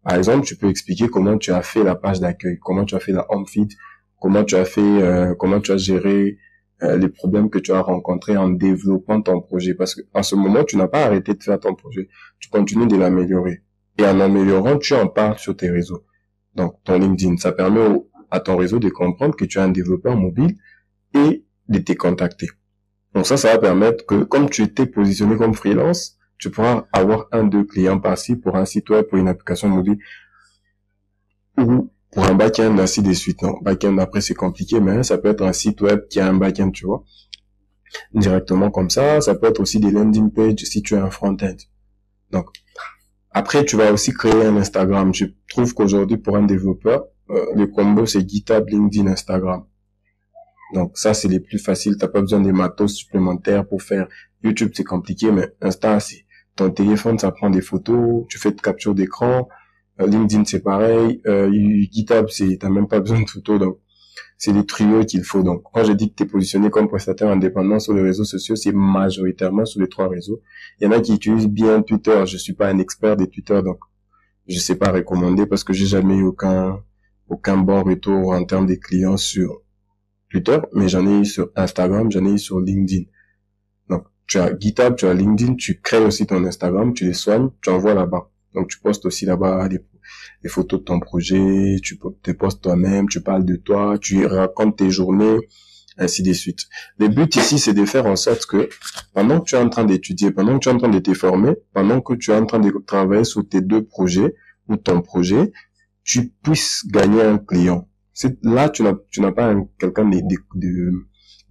Par 0.04 0.18
exemple, 0.18 0.46
tu 0.46 0.56
peux 0.56 0.70
expliquer 0.70 1.08
comment 1.08 1.38
tu 1.38 1.52
as 1.52 1.62
fait 1.62 1.84
la 1.84 1.96
page 1.96 2.20
d'accueil, 2.20 2.58
comment 2.60 2.84
tu 2.84 2.96
as 2.96 3.00
fait 3.00 3.12
la 3.12 3.26
home 3.30 3.46
feed, 3.46 3.72
comment 4.20 4.44
tu 4.44 4.56
as 4.56 4.66
fait, 4.66 4.82
euh, 4.82 5.36
comment 5.36 5.62
tu 5.62 5.72
as 5.72 5.78
géré 5.78 6.38
euh, 6.84 6.98
les 6.98 7.10
problèmes 7.10 7.50
que 7.50 7.60
tu 7.60 7.72
as 7.72 7.82
rencontrés 7.82 8.38
en 8.38 8.50
développant 8.50 9.22
ton 9.22 9.42
projet. 9.42 9.74
Parce 9.74 9.96
que 9.96 10.02
en 10.14 10.24
ce 10.24 10.36
moment, 10.36 10.64
tu 10.64 10.78
n'as 10.78 10.88
pas 10.88 11.04
arrêté 11.04 11.34
de 11.34 11.44
faire 11.44 11.60
ton 11.60 11.76
projet. 11.76 12.10
Tu 12.40 12.50
continues 12.50 12.88
de 12.88 12.96
l'améliorer. 12.96 13.64
Et 13.98 14.06
en 14.06 14.20
améliorant, 14.20 14.78
tu 14.78 14.94
en 14.94 15.08
parles 15.08 15.38
sur 15.38 15.56
tes 15.56 15.70
réseaux. 15.70 16.06
Donc, 16.56 16.76
ton 16.84 16.98
LinkedIn, 16.98 17.38
ça 17.38 17.52
permet 17.52 17.82
à 18.32 18.40
ton 18.40 18.58
réseau 18.58 18.80
de 18.80 18.90
comprendre 18.90 19.36
que 19.36 19.46
tu 19.46 19.58
es 19.58 19.62
un 19.62 19.70
développeur 19.70 20.16
mobile 20.16 20.56
et 21.14 21.46
de 21.68 21.80
te 21.80 21.94
contacter. 21.94 22.50
Donc 23.14 23.26
ça, 23.26 23.38
ça 23.38 23.54
va 23.54 23.58
permettre 23.60 24.06
que, 24.06 24.24
comme 24.24 24.50
tu 24.50 24.62
étais 24.62 24.86
positionné 24.86 25.36
comme 25.36 25.54
freelance, 25.54 26.18
tu 26.38 26.50
pourras 26.50 26.88
avoir 26.94 27.28
un, 27.32 27.44
deux 27.44 27.66
clients 27.66 28.00
par-ci 28.00 28.36
pour 28.36 28.56
un 28.56 28.66
site 28.66 28.90
web, 28.90 29.06
pour 29.06 29.18
une 29.18 29.28
application 29.28 29.68
mobile, 29.68 29.98
ou 31.58 31.92
pour 32.12 32.26
un 32.26 32.34
back-end, 32.34 32.78
ainsi 32.80 33.02
de 33.02 33.14
suite. 33.14 33.42
Non, 33.42 33.54
back-end, 33.62 33.98
après, 33.98 34.22
c'est 34.22 34.34
compliqué, 34.34 34.80
mais 34.80 35.04
ça 35.04 35.18
peut 35.18 35.30
être 35.30 35.44
un 35.44 35.54
site 35.54 35.82
web 35.82 36.08
qui 36.10 36.20
a 36.20 36.28
un 36.28 36.34
back-end, 36.34 36.72
tu 36.72 36.86
vois. 36.86 37.04
Directement 38.14 38.72
comme 38.72 38.90
ça. 38.90 39.22
Ça 39.22 39.36
peut 39.36 39.48
être 39.48 39.60
aussi 39.60 39.80
des 39.80 39.92
landing 39.92 40.32
pages 40.32 40.64
si 40.64 40.82
tu 40.82 40.96
as 40.96 41.04
un 41.04 41.10
front-end. 41.10 41.56
Donc, 42.32 42.48
après, 43.32 43.64
tu 43.66 43.76
vas 43.76 43.92
aussi 43.92 44.12
créer 44.12 44.46
un 44.46 44.58
Instagram. 44.58 45.14
Je 45.14 45.26
trouve 45.48 45.74
qu'aujourd'hui, 45.74 46.18
pour 46.18 46.36
un 46.36 46.44
développeur, 46.44 47.06
euh, 47.30 47.46
le 47.56 47.68
combo, 47.68 48.06
c'est 48.06 48.28
GitHub, 48.28 48.68
LinkedIn, 48.68 49.08
Instagram. 49.08 49.66
Donc, 50.74 50.98
ça, 50.98 51.14
c'est 51.14 51.28
les 51.28 51.40
plus 51.40 51.60
faciles. 51.60 51.98
T'as 51.98 52.08
pas 52.08 52.22
besoin 52.22 52.42
des 52.42 52.52
matos 52.52 52.94
supplémentaires 52.96 53.68
pour 53.68 53.82
faire 53.82 54.08
YouTube, 54.44 54.72
c'est 54.74 54.84
compliqué, 54.84 55.32
mais 55.32 55.54
Insta, 55.62 56.00
c'est 56.00 56.26
ton 56.56 56.70
téléphone, 56.70 57.20
ça 57.20 57.32
prend 57.32 57.50
des 57.50 57.62
photos, 57.62 58.26
tu 58.30 58.38
fais 58.38 58.52
de 58.52 58.62
capture 58.62 58.96
d'écran. 58.96 59.48
Euh, 60.00 60.08
LinkedIn, 60.08 60.46
c'est 60.46 60.62
pareil. 60.62 61.22
Euh, 61.28 61.52
GitHub, 61.92 62.28
c'est 62.30 62.58
t'as 62.60 62.70
même 62.70 62.88
pas 62.88 63.00
besoin 63.00 63.22
de 63.22 63.30
photos, 63.30 63.60
donc 63.60 63.80
c'est 64.38 64.54
les 64.54 64.66
trios 64.66 65.04
qu'il 65.04 65.24
faut. 65.24 65.44
Donc, 65.44 65.64
quand 65.74 65.84
je 65.84 65.92
dis 65.94 66.10
que 66.10 66.24
tu 66.24 66.28
positionné 66.28 66.70
comme 66.70 66.88
prestataire 66.88 67.30
indépendant 67.30 67.80
sur 67.80 67.94
les 67.94 68.02
réseaux 68.02 68.24
sociaux, 68.24 68.56
c'est 68.56 68.74
majoritairement 68.74 69.66
sur 69.66 69.82
les 69.82 69.90
trois 69.90 70.08
réseaux. 70.08 70.42
Il 70.80 70.86
y 70.86 70.88
en 70.88 70.92
a 70.92 71.02
qui 71.02 71.14
utilisent 71.14 71.48
bien 71.48 71.82
Twitter. 71.82 72.24
Je 72.26 72.38
suis 72.38 72.54
pas 72.54 72.70
un 72.70 72.80
expert 72.80 73.18
des 73.18 73.28
Twitter, 73.28 73.62
donc 73.64 73.80
je 74.48 74.58
sais 74.60 74.76
pas 74.76 74.92
recommander 74.92 75.46
parce 75.46 75.64
que 75.64 75.74
j'ai 75.74 75.86
jamais 75.86 76.16
eu 76.16 76.24
aucun 76.24 76.82
aucun 77.28 77.58
bon 77.58 77.84
retour 77.84 78.32
en 78.32 78.44
termes 78.44 78.66
des 78.66 78.80
clients 78.80 79.18
sur 79.18 79.62
Twitter, 80.32 80.58
mais 80.74 80.88
j'en 80.88 81.06
ai 81.06 81.22
eu 81.22 81.26
sur 81.26 81.50
Instagram, 81.56 82.12
j'en 82.12 82.26
ai 82.26 82.32
eu 82.32 82.40
sur 82.40 82.60
LinkedIn 82.60 83.04
tu 84.30 84.38
as 84.38 84.56
GitHub, 84.58 84.96
tu 84.96 85.08
as 85.08 85.14
LinkedIn, 85.14 85.56
tu 85.56 85.82
crées 85.82 86.06
aussi 86.06 86.28
ton 86.28 86.46
Instagram, 86.46 86.94
tu 86.94 87.06
les 87.06 87.14
soignes, 87.14 87.50
tu 87.62 87.72
envoies 87.72 87.96
là-bas. 87.96 88.30
Donc 88.54 88.68
tu 88.68 88.80
postes 88.80 89.06
aussi 89.06 89.26
là-bas 89.26 89.68
des, 89.70 89.80
photos 90.50 90.80
de 90.80 90.86
ton 90.86 91.00
projet, 91.00 91.78
tu 91.84 92.00
te 92.24 92.32
postes 92.32 92.62
toi-même, 92.62 93.08
tu 93.08 93.22
parles 93.22 93.46
de 93.46 93.56
toi, 93.56 93.98
tu 94.00 94.26
racontes 94.26 94.78
tes 94.78 94.90
journées, 94.90 95.38
ainsi 95.98 96.24
de 96.24 96.34
suite. 96.34 96.62
Le 96.98 97.08
but 97.10 97.36
ici, 97.36 97.60
c'est 97.60 97.74
de 97.74 97.86
faire 97.86 98.06
en 98.06 98.16
sorte 98.16 98.46
que 98.46 98.70
pendant 99.14 99.40
que 99.40 99.50
tu 99.50 99.56
es 99.56 99.60
en 99.60 99.70
train 99.70 99.86
d'étudier, 99.86 100.32
pendant 100.32 100.58
que 100.58 100.64
tu 100.64 100.70
es 100.70 100.72
en 100.72 100.78
train 100.78 100.90
de 100.90 101.00
te 101.00 101.14
former, 101.14 101.56
pendant 101.74 102.02
que 102.02 102.14
tu 102.14 102.32
es 102.32 102.36
en 102.36 102.46
train 102.46 102.60
de 102.60 102.72
travailler 102.86 103.24
sur 103.24 103.48
tes 103.48 103.62
deux 103.62 103.84
projets 103.84 104.34
ou 104.68 104.78
ton 104.78 105.02
projet, 105.02 105.52
tu 106.04 106.34
puisses 106.42 106.86
gagner 106.88 107.22
un 107.22 107.38
client. 107.38 107.88
Là, 108.44 108.70
tu 108.70 108.84
n'as, 108.84 109.32
pas 109.32 109.56
quelqu'un 109.78 110.10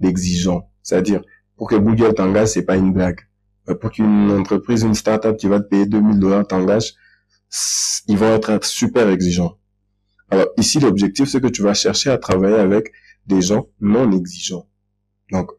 d'exigeant. 0.00 0.70
C'est-à-dire, 0.82 1.22
pour 1.56 1.68
que 1.68 1.76
Google 1.76 2.14
t'engage, 2.14 2.48
c'est 2.48 2.64
pas 2.64 2.76
une 2.76 2.92
blague. 2.92 3.20
Euh, 3.68 3.74
pour 3.74 3.90
qu'une 3.90 4.30
entreprise, 4.30 4.82
une 4.82 4.94
startup 4.94 5.36
qui 5.36 5.48
va 5.48 5.60
te 5.60 5.68
payer 5.68 5.86
2000 5.86 6.18
dollars 6.18 6.46
t'engage, 6.46 6.94
ils 8.06 8.16
vont 8.16 8.34
être 8.34 8.64
super 8.64 9.08
exigeants. 9.08 9.58
Alors 10.30 10.46
ici, 10.56 10.80
l'objectif, 10.80 11.28
c'est 11.28 11.40
que 11.40 11.48
tu 11.48 11.62
vas 11.62 11.74
chercher 11.74 12.10
à 12.10 12.18
travailler 12.18 12.56
avec 12.56 12.92
des 13.26 13.40
gens 13.40 13.68
non 13.80 14.10
exigeants. 14.12 14.68
Donc, 15.32 15.50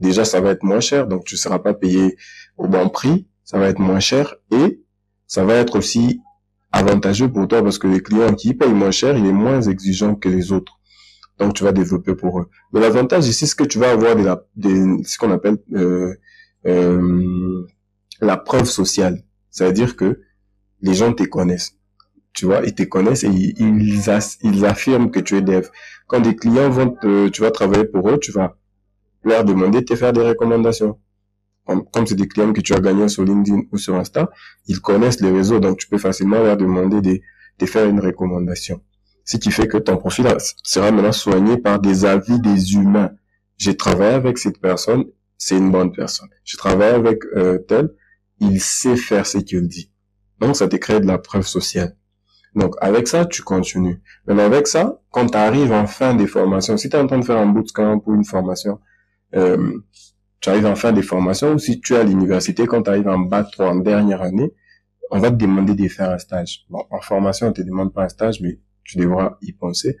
déjà, 0.00 0.24
ça 0.24 0.40
va 0.40 0.50
être 0.50 0.62
moins 0.62 0.80
cher, 0.80 1.06
donc 1.06 1.24
tu 1.24 1.36
seras 1.36 1.58
pas 1.58 1.74
payé 1.74 2.16
au 2.56 2.68
bon 2.68 2.88
prix, 2.88 3.26
ça 3.44 3.58
va 3.58 3.68
être 3.68 3.78
moins 3.78 4.00
cher 4.00 4.34
et 4.50 4.82
ça 5.26 5.44
va 5.44 5.54
être 5.54 5.78
aussi 5.78 6.20
avantageux 6.72 7.30
pour 7.30 7.48
toi 7.48 7.62
parce 7.62 7.78
que 7.78 7.86
les 7.86 8.00
clients 8.00 8.34
qui 8.34 8.54
payent 8.54 8.72
moins 8.72 8.90
cher, 8.90 9.16
il 9.16 9.26
est 9.26 9.32
moins 9.32 9.62
exigeant 9.62 10.14
que 10.14 10.28
les 10.28 10.52
autres. 10.52 10.78
Donc, 11.38 11.54
tu 11.54 11.64
vas 11.64 11.72
développer 11.72 12.14
pour 12.14 12.40
eux. 12.40 12.48
Mais 12.72 12.80
l'avantage 12.80 13.26
ici, 13.26 13.46
c'est 13.46 13.56
que 13.56 13.64
tu 13.64 13.78
vas 13.78 13.90
avoir 13.90 14.16
des, 14.56 15.04
ce 15.04 15.18
qu'on 15.18 15.30
appelle 15.30 15.58
euh, 15.74 16.14
euh, 16.66 17.66
la 18.20 18.36
preuve 18.36 18.66
sociale. 18.66 19.22
C'est-à-dire 19.50 19.96
que 19.96 20.20
les 20.80 20.94
gens 20.94 21.12
te 21.12 21.22
connaissent. 21.24 21.76
Tu 22.32 22.44
vois, 22.44 22.60
ils 22.64 22.74
te 22.74 22.82
connaissent 22.82 23.24
et 23.24 23.30
ils, 23.30 24.64
affirment 24.64 25.10
que 25.10 25.20
tu 25.20 25.36
es 25.36 25.42
dev. 25.42 25.68
Quand 26.06 26.20
des 26.20 26.36
clients 26.36 26.68
vont 26.68 26.90
te, 26.90 27.28
tu 27.28 27.40
vas 27.40 27.50
travailler 27.50 27.84
pour 27.84 28.08
eux, 28.10 28.18
tu 28.18 28.32
vas 28.32 28.56
leur 29.24 29.44
demander 29.44 29.80
de 29.80 29.84
te 29.86 29.96
faire 29.96 30.12
des 30.12 30.20
recommandations. 30.20 30.98
Comme 31.64 32.06
c'est 32.06 32.14
des 32.14 32.28
clients 32.28 32.52
que 32.52 32.60
tu 32.60 32.74
as 32.74 32.80
gagnés 32.80 33.08
sur 33.08 33.24
LinkedIn 33.24 33.62
ou 33.72 33.78
sur 33.78 33.96
Insta, 33.96 34.30
ils 34.68 34.80
connaissent 34.80 35.20
les 35.20 35.30
réseaux, 35.30 35.58
donc 35.58 35.78
tu 35.78 35.88
peux 35.88 35.98
facilement 35.98 36.40
leur 36.40 36.56
demander 36.56 37.00
de, 37.00 37.20
de 37.58 37.66
faire 37.66 37.88
une 37.88 37.98
recommandation. 37.98 38.82
Ce 39.24 39.36
qui 39.38 39.50
fait 39.50 39.66
que 39.66 39.78
ton 39.78 39.96
profil 39.96 40.28
sera 40.62 40.92
maintenant 40.92 41.12
soigné 41.12 41.56
par 41.56 41.80
des 41.80 42.04
avis 42.04 42.38
des 42.38 42.74
humains. 42.74 43.10
J'ai 43.56 43.76
travaillé 43.76 44.14
avec 44.14 44.38
cette 44.38 44.60
personne, 44.60 45.06
c'est 45.38 45.56
une 45.56 45.70
bonne 45.70 45.92
personne. 45.92 46.28
Je 46.44 46.56
travaille 46.56 46.94
avec 46.94 47.20
euh, 47.36 47.58
tel, 47.58 47.90
il 48.40 48.60
sait 48.60 48.96
faire 48.96 49.26
ce 49.26 49.38
qu'il 49.38 49.68
dit. 49.68 49.92
Donc 50.40 50.56
ça 50.56 50.68
te 50.68 50.76
crée 50.76 51.00
de 51.00 51.06
la 51.06 51.18
preuve 51.18 51.46
sociale. 51.46 51.96
Donc 52.54 52.74
avec 52.80 53.08
ça, 53.08 53.26
tu 53.26 53.42
continues. 53.42 54.00
Mais 54.26 54.42
avec 54.42 54.66
ça, 54.66 55.00
quand 55.10 55.26
tu 55.26 55.36
arrives 55.36 55.72
en 55.72 55.86
fin 55.86 56.14
des 56.14 56.26
formations, 56.26 56.76
si 56.76 56.88
tu 56.88 56.96
es 56.96 56.98
en 56.98 57.06
train 57.06 57.18
de 57.18 57.24
faire 57.24 57.38
un 57.38 57.46
bootcamp 57.46 58.02
ou 58.06 58.14
une 58.14 58.24
formation, 58.24 58.80
euh, 59.34 59.78
tu 60.40 60.50
arrives 60.50 60.66
en 60.66 60.76
fin 60.76 60.92
des 60.92 61.02
formations, 61.02 61.54
ou 61.54 61.58
si 61.58 61.80
tu 61.80 61.94
es 61.94 61.98
à 61.98 62.04
l'université, 62.04 62.66
quand 62.66 62.82
tu 62.82 62.90
arrives 62.90 63.08
en 63.08 63.18
bac 63.18 63.50
3, 63.52 63.70
en 63.70 63.76
dernière 63.76 64.22
année, 64.22 64.52
on 65.10 65.18
va 65.18 65.30
te 65.30 65.36
demander 65.36 65.74
de 65.74 65.88
faire 65.88 66.10
un 66.10 66.18
stage. 66.18 66.66
Bon, 66.68 66.84
en 66.90 67.00
formation, 67.00 67.48
on 67.48 67.52
te 67.52 67.62
demande 67.62 67.92
pas 67.92 68.04
un 68.04 68.08
stage, 68.08 68.40
mais 68.40 68.58
tu 68.84 68.98
devras 68.98 69.38
y 69.42 69.52
penser. 69.52 69.96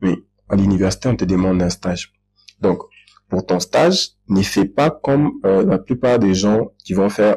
Mais 0.00 0.16
à 0.48 0.56
l'université, 0.56 1.08
on 1.08 1.16
te 1.16 1.24
demande 1.24 1.62
un 1.62 1.70
stage. 1.70 2.12
Donc, 2.60 2.82
pour 3.28 3.44
ton 3.44 3.60
stage, 3.60 4.10
n'y 4.28 4.44
fais 4.44 4.64
pas 4.64 4.90
comme 4.90 5.32
euh, 5.44 5.64
la 5.64 5.78
plupart 5.78 6.18
des 6.18 6.34
gens 6.34 6.72
qui 6.84 6.94
vont 6.94 7.10
faire 7.10 7.36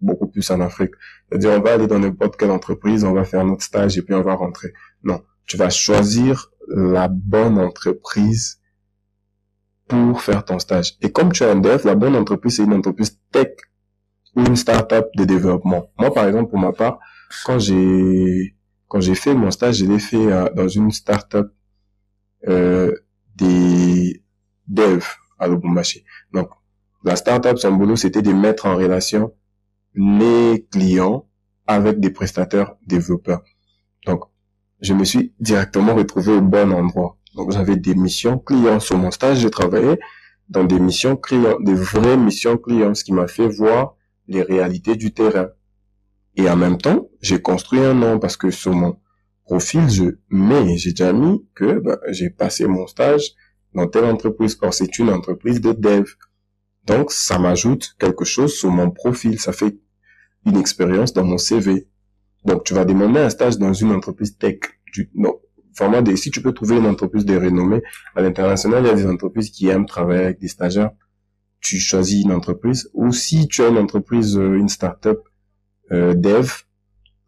beaucoup 0.00 0.26
plus 0.28 0.50
en 0.50 0.60
Afrique. 0.60 0.92
C'est-à-dire, 1.28 1.50
on 1.52 1.60
va 1.60 1.74
aller 1.74 1.86
dans 1.86 1.98
n'importe 1.98 2.36
quelle 2.36 2.50
entreprise, 2.50 3.04
on 3.04 3.12
va 3.12 3.24
faire 3.24 3.44
notre 3.44 3.62
stage 3.62 3.98
et 3.98 4.02
puis 4.02 4.14
on 4.14 4.22
va 4.22 4.34
rentrer. 4.34 4.72
Non, 5.02 5.22
tu 5.46 5.56
vas 5.56 5.70
choisir 5.70 6.50
la 6.68 7.08
bonne 7.08 7.58
entreprise 7.58 8.60
pour 9.88 10.20
faire 10.20 10.44
ton 10.44 10.58
stage. 10.58 10.96
Et 11.00 11.10
comme 11.10 11.32
tu 11.32 11.42
es 11.42 11.50
un 11.50 11.56
dev, 11.56 11.82
la 11.84 11.94
bonne 11.94 12.14
entreprise, 12.14 12.56
c'est 12.56 12.64
une 12.64 12.74
entreprise 12.74 13.18
tech 13.32 13.48
ou 14.36 14.44
une 14.44 14.56
startup 14.56 15.06
de 15.16 15.24
développement. 15.24 15.90
Moi, 15.98 16.12
par 16.12 16.26
exemple, 16.26 16.50
pour 16.50 16.58
ma 16.58 16.72
part, 16.72 16.98
quand 17.44 17.58
j'ai 17.58 18.54
quand 18.88 19.00
j'ai 19.00 19.14
fait 19.14 19.34
mon 19.34 19.50
stage, 19.50 19.76
je 19.76 19.84
l'ai 19.84 19.98
fait 19.98 20.32
euh, 20.32 20.48
dans 20.54 20.68
une 20.68 20.90
startup 20.90 21.48
euh, 22.46 22.94
des 23.36 24.22
devs 24.66 25.08
à 25.38 25.48
Lubumbashi. 25.48 26.04
Donc, 26.32 26.50
la 27.04 27.16
startup, 27.16 27.58
son 27.58 27.72
boulot, 27.72 27.96
c'était 27.96 28.22
de 28.22 28.32
mettre 28.32 28.66
en 28.66 28.76
relation 28.76 29.32
les 29.94 30.66
clients 30.70 31.26
avec 31.66 32.00
des 32.00 32.10
prestataires 32.10 32.74
développeurs. 32.86 33.42
Donc, 34.06 34.24
je 34.80 34.94
me 34.94 35.04
suis 35.04 35.34
directement 35.40 35.94
retrouvé 35.94 36.32
au 36.32 36.40
bon 36.40 36.72
endroit. 36.72 37.16
Donc, 37.34 37.52
j'avais 37.52 37.76
des 37.76 37.94
missions 37.94 38.38
clients. 38.38 38.80
Sur 38.80 38.98
mon 38.98 39.10
stage, 39.10 39.38
j'ai 39.38 39.50
travaillé 39.50 39.98
dans 40.48 40.64
des 40.64 40.80
missions 40.80 41.16
clients, 41.16 41.60
des 41.60 41.74
vraies 41.74 42.16
missions 42.16 42.56
clients, 42.56 42.94
ce 42.94 43.04
qui 43.04 43.12
m'a 43.12 43.28
fait 43.28 43.48
voir 43.48 43.96
les 44.26 44.42
réalités 44.42 44.96
du 44.96 45.12
terrain. 45.12 45.48
Et 46.36 46.48
en 46.48 46.56
même 46.56 46.78
temps, 46.78 47.08
j'ai 47.20 47.40
construit 47.42 47.80
un 47.80 47.94
nom 47.94 48.18
parce 48.18 48.36
que 48.36 48.50
sur 48.50 48.72
mon 48.72 48.98
profil, 49.44 49.88
je 49.90 50.04
mets, 50.30 50.76
j'ai 50.76 50.90
déjà 50.90 51.12
mis 51.12 51.44
que 51.54 51.80
ben, 51.80 51.98
j'ai 52.10 52.30
passé 52.30 52.66
mon 52.66 52.86
stage 52.86 53.32
dans 53.78 53.86
telle 53.88 54.04
entreprise. 54.04 54.58
Or, 54.60 54.74
c'est 54.74 54.98
une 54.98 55.10
entreprise 55.10 55.60
de 55.60 55.72
dev. 55.72 56.06
Donc, 56.84 57.12
ça 57.12 57.38
m'ajoute 57.38 57.94
quelque 57.98 58.24
chose 58.24 58.54
sur 58.54 58.70
mon 58.70 58.90
profil. 58.90 59.38
Ça 59.38 59.52
fait 59.52 59.76
une 60.46 60.56
expérience 60.56 61.12
dans 61.12 61.24
mon 61.24 61.38
CV. 61.38 61.88
Donc, 62.44 62.64
tu 62.64 62.74
vas 62.74 62.84
demander 62.84 63.20
un 63.20 63.30
stage 63.30 63.58
dans 63.58 63.72
une 63.72 63.92
entreprise 63.92 64.36
tech. 64.36 64.58
Non, 65.14 65.38
si 66.16 66.30
tu 66.30 66.42
peux 66.42 66.52
trouver 66.52 66.76
une 66.76 66.86
entreprise 66.86 67.24
de 67.24 67.36
renommée 67.36 67.82
à 68.16 68.22
l'international, 68.22 68.82
il 68.84 68.88
y 68.88 68.90
a 68.90 68.94
des 68.94 69.06
entreprises 69.06 69.50
qui 69.50 69.68
aiment 69.68 69.86
travailler 69.86 70.24
avec 70.24 70.40
des 70.40 70.48
stagiaires. 70.48 70.90
Tu 71.60 71.78
choisis 71.78 72.24
une 72.24 72.32
entreprise. 72.32 72.90
Ou 72.94 73.12
si 73.12 73.46
tu 73.46 73.62
as 73.62 73.68
une 73.68 73.78
entreprise, 73.78 74.36
euh, 74.36 74.56
une 74.56 74.68
startup 74.68 75.20
euh, 75.92 76.14
dev 76.14 76.50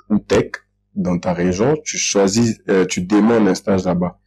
ou 0.09 0.19
tech 0.19 0.51
dans 0.95 1.19
ta 1.19 1.33
région, 1.33 1.77
tu 1.85 1.97
choisis, 1.97 2.59
euh, 2.69 2.85
tu 2.87 3.03
demandes 3.03 3.47
un 3.47 3.55
stage 3.55 3.85
là-bas. 3.85 4.20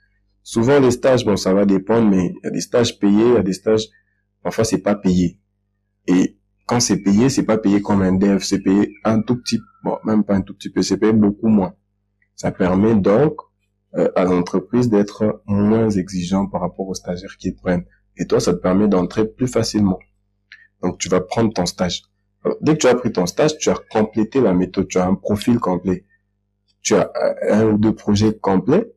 Souvent 0.44 0.80
les 0.80 0.92
stages, 0.92 1.26
bon, 1.26 1.38
ça 1.38 1.54
va 1.54 1.66
dépendre, 1.66 2.10
mais 2.10 2.28
il 2.28 2.40
y 2.44 2.48
a 2.48 2.52
des 2.52 2.62
stages 2.62 3.00
payés, 3.00 3.28
il 3.28 3.34
y 3.34 3.38
a 3.38 3.44
des 3.44 3.54
stages, 3.54 3.88
parfois 4.44 4.66
c'est 4.66 4.82
pas 4.82 4.96
payé. 4.96 5.40
Et 6.08 6.38
quand 6.66 6.80
c'est 6.80 6.98
payé, 6.98 7.30
c'est 7.30 7.44
pas 7.44 7.58
payé 7.58 7.82
comme 7.82 8.02
un 8.02 8.14
dev, 8.14 8.40
c'est 8.40 8.60
payé 8.60 8.94
un 9.06 9.22
tout 9.22 9.38
petit, 9.38 9.60
bon, 9.84 9.98
même 10.04 10.24
pas 10.24 10.36
un 10.36 10.42
tout 10.42 10.54
petit 10.54 10.70
peu, 10.70 10.82
c'est 10.82 10.98
payé 10.98 11.14
beaucoup 11.14 11.48
moins. 11.48 11.74
Ça 12.36 12.52
permet 12.52 12.96
donc 12.96 13.36
euh, 13.96 14.10
à 14.16 14.24
l'entreprise 14.26 14.90
d'être 14.90 15.42
moins 15.46 15.90
exigeant 15.90 16.48
par 16.48 16.62
rapport 16.62 16.88
aux 16.88 16.94
stagiaires 16.94 17.38
qu'ils 17.38 17.56
prennent. 17.56 17.86
Et 18.18 18.28
toi, 18.28 18.40
ça 18.40 18.54
te 18.54 18.60
permet 18.60 18.88
d'entrer 18.88 19.28
plus 19.28 19.48
facilement. 19.48 20.00
Donc, 20.82 20.98
tu 21.00 21.10
vas 21.10 21.22
prendre 21.22 21.54
ton 21.54 21.66
stage. 21.66 22.04
dès 22.62 22.74
que 22.74 22.80
tu 22.80 22.88
as 22.88 22.96
pris 22.96 23.12
ton 23.12 23.26
stage, 23.26 23.58
tu 23.58 23.70
as 23.70 23.78
complété 23.92 24.42
la 24.42 24.54
méthode, 24.54 24.88
tu 24.88 24.98
as 24.98 25.06
un 25.06 25.16
profil 25.16 25.60
complet. 25.60 26.06
Tu 26.82 26.96
as 26.96 27.12
un 27.50 27.66
ou 27.66 27.78
deux 27.78 27.96
projets 27.96 28.38
complets. 28.38 28.93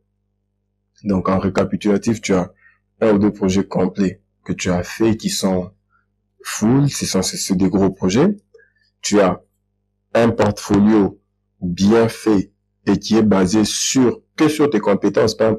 Donc, 1.04 1.28
en 1.28 1.38
récapitulatif, 1.38 2.20
tu 2.20 2.34
as 2.34 2.52
un 3.00 3.14
ou 3.14 3.18
deux 3.18 3.32
projets 3.32 3.66
complets 3.66 4.22
que 4.44 4.52
tu 4.52 4.70
as 4.70 4.82
fait 4.82 5.16
qui 5.16 5.28
sont 5.28 5.70
full, 6.42 6.88
c'est 6.90 7.06
censé 7.06 7.36
c'est 7.36 7.56
des 7.56 7.68
gros 7.68 7.90
projets. 7.90 8.36
Tu 9.02 9.20
as 9.20 9.42
un 10.14 10.30
portfolio 10.30 11.20
bien 11.60 12.08
fait 12.08 12.52
et 12.86 12.98
qui 12.98 13.16
est 13.16 13.22
basé 13.22 13.64
sur 13.64 14.22
que 14.36 14.48
sur 14.48 14.70
tes 14.70 14.80
compétences, 14.80 15.34
pas 15.34 15.48
un 15.48 15.56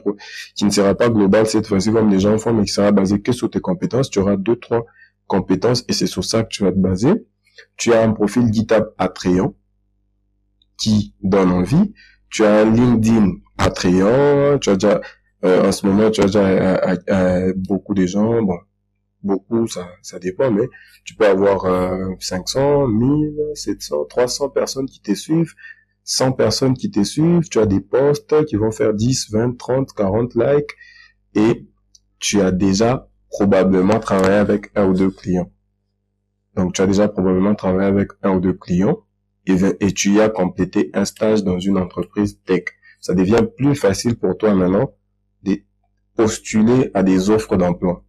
qui 0.56 0.66
ne 0.66 0.70
sera 0.70 0.96
pas 0.96 1.10
global 1.10 1.48
cette 1.48 1.68
fois-ci 1.68 1.92
comme 1.92 2.10
les 2.10 2.20
gens 2.20 2.38
font, 2.38 2.54
mais 2.54 2.64
qui 2.64 2.72
sera 2.72 2.92
basé 2.92 3.22
que 3.22 3.32
sur 3.32 3.50
tes 3.50 3.60
compétences. 3.60 4.10
Tu 4.10 4.20
auras 4.20 4.38
deux, 4.38 4.56
trois 4.56 4.86
compétences 5.26 5.84
et 5.88 5.94
c'est 5.94 6.08
sur 6.08 6.24
ça 6.24 6.44
que 6.44 6.50
tu 6.50 6.64
vas 6.64 6.72
te 6.72 6.78
baser. 6.78 7.26
Tu 7.76 7.94
as 7.94 8.02
un 8.02 8.14
profil 8.14 8.54
GitHub 8.54 8.86
attrayant 8.98 9.56
qui 10.78 11.16
donne 11.22 11.52
envie. 11.52 11.94
Tu 12.30 12.46
as 12.46 12.62
un 12.62 12.72
LinkedIn 12.72 13.32
attrayant. 13.58 14.60
Tu 14.60 14.70
as 14.70 14.76
déjà, 14.76 15.02
euh, 15.46 15.68
en 15.68 15.72
ce 15.72 15.86
moment, 15.86 16.10
tu 16.10 16.22
as 16.22 16.26
déjà 16.26 16.48
euh, 16.48 16.96
euh, 17.10 17.54
beaucoup 17.56 17.94
de 17.94 18.06
gens, 18.06 18.42
bon, 18.42 18.58
beaucoup, 19.22 19.68
ça, 19.68 19.88
ça 20.02 20.20
dépend, 20.20 20.52
mais 20.52 20.68
tu 21.04 21.16
peux 21.16 21.28
avoir 21.28 21.66
500, 22.20 22.88
1000, 22.88 23.36
700, 23.54 24.06
300 24.06 24.50
personnes 24.50 24.88
qui 24.88 25.02
te 25.02 25.14
suivent, 25.14 25.54
100 26.06 26.32
personnes 26.34 26.74
qui 26.74 26.90
te 26.90 27.04
suivent, 27.04 27.48
tu 27.50 27.60
as 27.60 27.66
des 27.66 27.82
posts 27.82 28.46
qui 28.46 28.56
vont 28.56 28.72
faire 28.72 28.94
10, 28.94 29.32
20, 29.32 29.58
30, 29.58 29.94
40 29.94 30.36
likes, 30.36 30.72
et 31.36 31.68
tu 32.20 32.42
as 32.42 32.52
déjà 32.52 33.10
probablement 33.30 34.00
travaillé 34.00 34.38
avec 34.38 34.72
un 34.76 34.88
ou 34.88 34.94
deux 34.94 35.12
clients. 35.12 35.52
Donc, 36.56 36.74
tu 36.74 36.82
as 36.82 36.88
déjà 36.88 37.08
probablement 37.08 37.54
travaillé 37.54 37.88
avec 37.88 38.10
un 38.24 38.38
ou 38.38 38.40
deux 38.40 38.54
clients, 38.54 39.04
et, 39.46 39.56
et 39.80 39.92
tu 39.92 40.14
y 40.14 40.22
as 40.22 40.30
complété 40.30 40.90
un 40.94 41.06
stage 41.06 41.44
dans 41.44 41.60
une 41.60 41.78
entreprise 41.78 42.42
tech. 42.44 42.64
Ça 43.00 43.14
devient 43.14 43.46
plus 43.56 43.76
facile 43.76 44.18
pour 44.18 44.36
toi 44.38 44.56
maintenant 44.56 44.92
postuler 46.18 46.92
à 46.94 47.04
des 47.04 47.30
offres 47.30 47.56
d'emploi. 47.56 48.04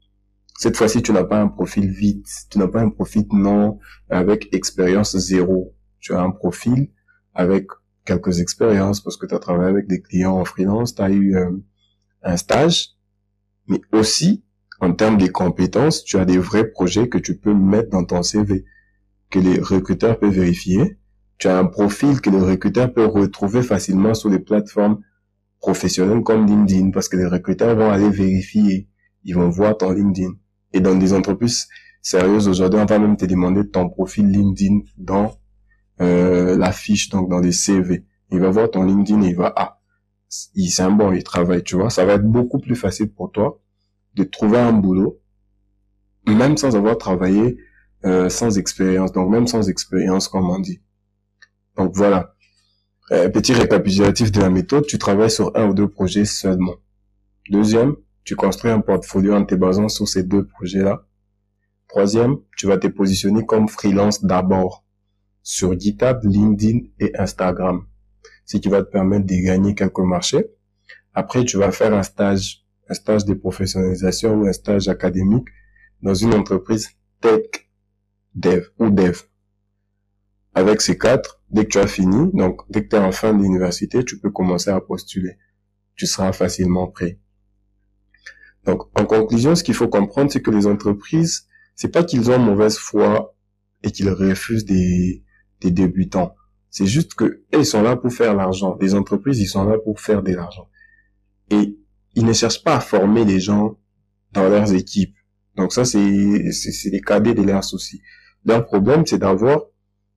Cette 0.59 0.77
fois-ci, 0.77 1.03
tu 1.03 1.13
n'as 1.13 1.25
pas 1.25 1.41
un 1.41 1.47
profil 1.47 1.89
vide, 1.89 2.27
tu 2.51 2.59
n'as 2.59 2.67
pas 2.67 2.81
un 2.81 2.91
profil 2.91 3.27
non 3.31 3.79
avec 4.11 4.53
expérience 4.53 5.17
zéro. 5.17 5.77
Tu 6.01 6.15
as 6.15 6.21
un 6.21 6.33
profil 6.33 6.91
avec 7.35 7.69
quelques 8.05 8.41
expériences 8.41 9.01
parce 9.01 9.17
que 9.17 9.27
tu 9.27 9.35
as 9.35 9.39
travaillé 9.39 9.71
avec 9.71 9.87
des 9.87 10.01
clients 10.01 10.37
en 10.37 10.45
freelance, 10.45 10.97
tu 10.97 11.03
as 11.03 11.11
eu 11.11 11.37
euh, 11.37 11.53
un 12.23 12.37
stage, 12.37 12.97
mais 13.69 13.81
aussi 13.93 14.43
en 14.81 14.93
termes 14.95 15.19
des 15.19 15.29
compétences, 15.29 16.03
tu 16.05 16.17
as 16.19 16.25
des 16.25 16.39
vrais 16.39 16.69
projets 16.69 17.09
que 17.09 17.19
tu 17.19 17.37
peux 17.37 17.55
mettre 17.55 17.91
dans 17.91 18.05
ton 18.05 18.23
CV, 18.23 18.65
que 19.31 19.39
les 19.39 19.61
recruteurs 19.61 20.19
peuvent 20.19 20.33
vérifier. 20.33 20.99
Tu 21.39 21.47
as 21.47 21.59
un 21.59 21.67
profil 21.67 22.21
que 22.21 22.31
les 22.31 22.41
recruteurs 22.41 22.93
peuvent 22.93 23.11
retrouver 23.11 23.63
facilement 23.63 24.15
sur 24.15 24.29
les 24.29 24.39
plateformes 24.41 25.01
professionnelles 25.61 26.23
comme 26.23 26.47
LinkedIn, 26.47 26.91
parce 26.91 27.09
que 27.09 27.17
les 27.17 27.27
recruteurs 27.27 27.77
vont 27.77 27.91
aller 27.91 28.11
vérifier, 28.11 28.89
ils 29.25 29.35
vont 29.35 29.49
voir 29.49 29.77
ton 29.77 29.91
LinkedIn. 29.91 30.33
Et 30.73 30.81
dans 30.81 30.95
des 30.95 31.13
entreprises 31.13 31.69
sérieuses 32.03 32.49
aujourd'hui, 32.49 32.81
on 32.81 32.87
va 32.87 32.99
même 32.99 33.17
te 33.17 33.25
demander 33.25 33.69
ton 33.69 33.89
profil 33.89 34.31
LinkedIn 34.31 34.81
dans 34.97 35.39
euh, 36.01 36.57
la 36.57 36.73
fiche, 36.73 37.09
donc 37.11 37.29
dans 37.29 37.41
les 37.41 37.53
CV. 37.53 38.05
Il 38.31 38.41
va 38.41 38.51
voir 38.51 38.71
ton 38.71 38.85
LinkedIn 38.85 39.23
et 39.23 39.29
il 39.31 39.37
va, 39.37 39.53
ah, 39.57 39.81
il 40.55 40.71
c'est 40.71 40.83
un 40.83 40.91
bon, 40.91 41.13
il 41.13 41.23
travaille, 41.23 41.63
tu 41.63 41.77
vois. 41.77 41.91
Ça 41.91 42.05
va 42.05 42.15
être 42.15 42.25
beaucoup 42.25 42.59
plus 42.59 42.77
facile 42.77 43.11
pour 43.13 43.33
toi 43.33 43.61
de 44.15 44.25
trouver 44.25 44.59
un 44.59 44.73
boulot, 44.73 45.21
même 46.27 46.57
sans 46.57 46.77
avoir 46.77 46.99
travaillé, 46.99 47.59
euh, 48.05 48.29
sans 48.29 48.59
expérience. 48.59 49.13
Donc 49.13 49.31
même 49.31 49.47
sans 49.47 49.69
expérience, 49.69 50.29
comme 50.29 50.51
on 50.51 50.59
dit. 50.59 50.81
Donc 51.77 51.93
voilà. 51.95 52.35
Euh, 53.11 53.31
petit 53.31 53.55
récapitulatif 53.55 54.31
de 54.33 54.41
la 54.41 54.51
méthode, 54.51 54.87
tu 54.87 54.99
travailles 54.99 55.31
sur 55.31 55.57
un 55.57 55.69
ou 55.69 55.75
deux 55.75 55.89
projets 55.89 56.27
seulement. 56.27 56.75
Deuxième, 57.51 57.97
tu 58.25 58.37
construis 58.37 58.71
un 58.71 58.81
portfolio 58.81 59.35
en 59.35 59.47
te 59.47 59.55
basant 59.55 59.89
sur 59.89 60.07
ces 60.07 60.23
deux 60.23 60.47
projets-là. 60.47 61.07
Troisième, 61.89 62.37
tu 62.59 62.67
vas 62.67 62.77
te 62.77 62.87
positionner 62.87 63.47
comme 63.47 63.67
freelance 63.69 64.23
d'abord 64.23 64.85
sur 65.43 65.79
GitHub, 65.81 66.19
LinkedIn 66.23 66.81
et 67.01 67.17
Instagram. 67.19 67.87
Ce 68.45 68.59
qui 68.59 68.69
va 68.69 68.83
te 68.83 68.91
permettre 68.91 69.25
de 69.25 69.43
gagner 69.43 69.75
quelques 69.75 69.99
marchés. 70.01 70.45
Après, 71.15 71.45
tu 71.47 71.57
vas 71.57 71.73
faire 71.73 71.95
un 71.95 72.03
stage, 72.03 72.67
un 72.91 72.95
stage 72.95 73.25
de 73.25 73.33
professionnalisation 73.33 74.35
ou 74.35 74.47
un 74.47 74.53
stage 74.53 74.89
académique 74.89 75.49
dans 76.03 76.15
une 76.15 76.35
entreprise 76.35 76.91
tech, 77.23 77.71
dev 78.35 78.67
ou 78.79 78.91
dev. 78.91 79.23
Avec 80.55 80.81
ces 80.81 80.99
quatre, 80.99 81.41
dès 81.51 81.65
que 81.65 81.71
tu 81.71 81.79
as 81.79 81.87
fini, 81.87 82.31
donc 82.33 82.63
dès 82.71 82.85
que 82.85 82.89
tu 82.89 82.97
es 82.97 82.99
en 82.99 83.13
fin 83.13 83.33
d'université, 83.33 84.05
tu 84.05 84.19
peux 84.19 84.31
commencer 84.31 84.71
à 84.71 84.81
postuler. 84.81 85.39
Tu 85.95 86.07
seras 86.07 86.33
facilement 86.33 86.89
prêt. 86.89 87.19
Donc, 88.65 88.83
en 88.99 89.07
conclusion, 89.07 89.55
ce 89.55 89.65
qu'il 89.65 89.75
faut 89.75 89.89
comprendre, 89.89 90.31
c'est 90.31 90.43
que 90.43 90.51
les 90.51 90.67
entreprises, 90.67 91.47
c'est 91.75 91.89
pas 91.89 92.05
qu'ils 92.05 92.31
ont 92.31 92.39
mauvaise 92.39 92.77
foi 92.77 93.35
et 93.83 93.91
qu'ils 93.91 94.11
refusent 94.11 94.65
des, 94.65 95.25
des 95.61 95.71
débutants. 95.71 96.35
C'est 96.71 96.87
juste 96.87 97.15
que 97.15 97.45
ils 97.53 97.65
sont 97.65 97.83
là 97.83 97.97
pour 97.97 98.13
faire 98.13 98.35
l'argent. 98.35 98.77
Les 98.81 98.95
entreprises, 98.95 99.39
ils 99.41 99.47
sont 99.47 99.65
là 99.65 99.79
pour 99.79 100.01
faire 100.01 100.23
de 100.23 100.35
l'argent. 100.35 100.69
Et 101.51 101.79
ils 102.15 102.25
ne 102.25 102.33
cherchent 102.33 102.63
pas 102.63 102.77
à 102.77 102.81
former 102.81 103.25
les 103.25 103.41
gens 103.41 103.79
dans 104.33 104.49
leurs 104.49 104.75
équipes. 104.75 105.17
Donc 105.57 105.73
ça, 105.73 105.85
c'est 105.85 106.53
c'est 106.53 106.91
les 106.91 107.01
cadets 107.01 107.35
de 107.35 107.43
leurs 107.43 107.65
soucis. 107.65 108.03
Leur 108.45 108.67
problème, 108.67 109.07
c'est 109.07 109.19
d'avoir 109.19 109.63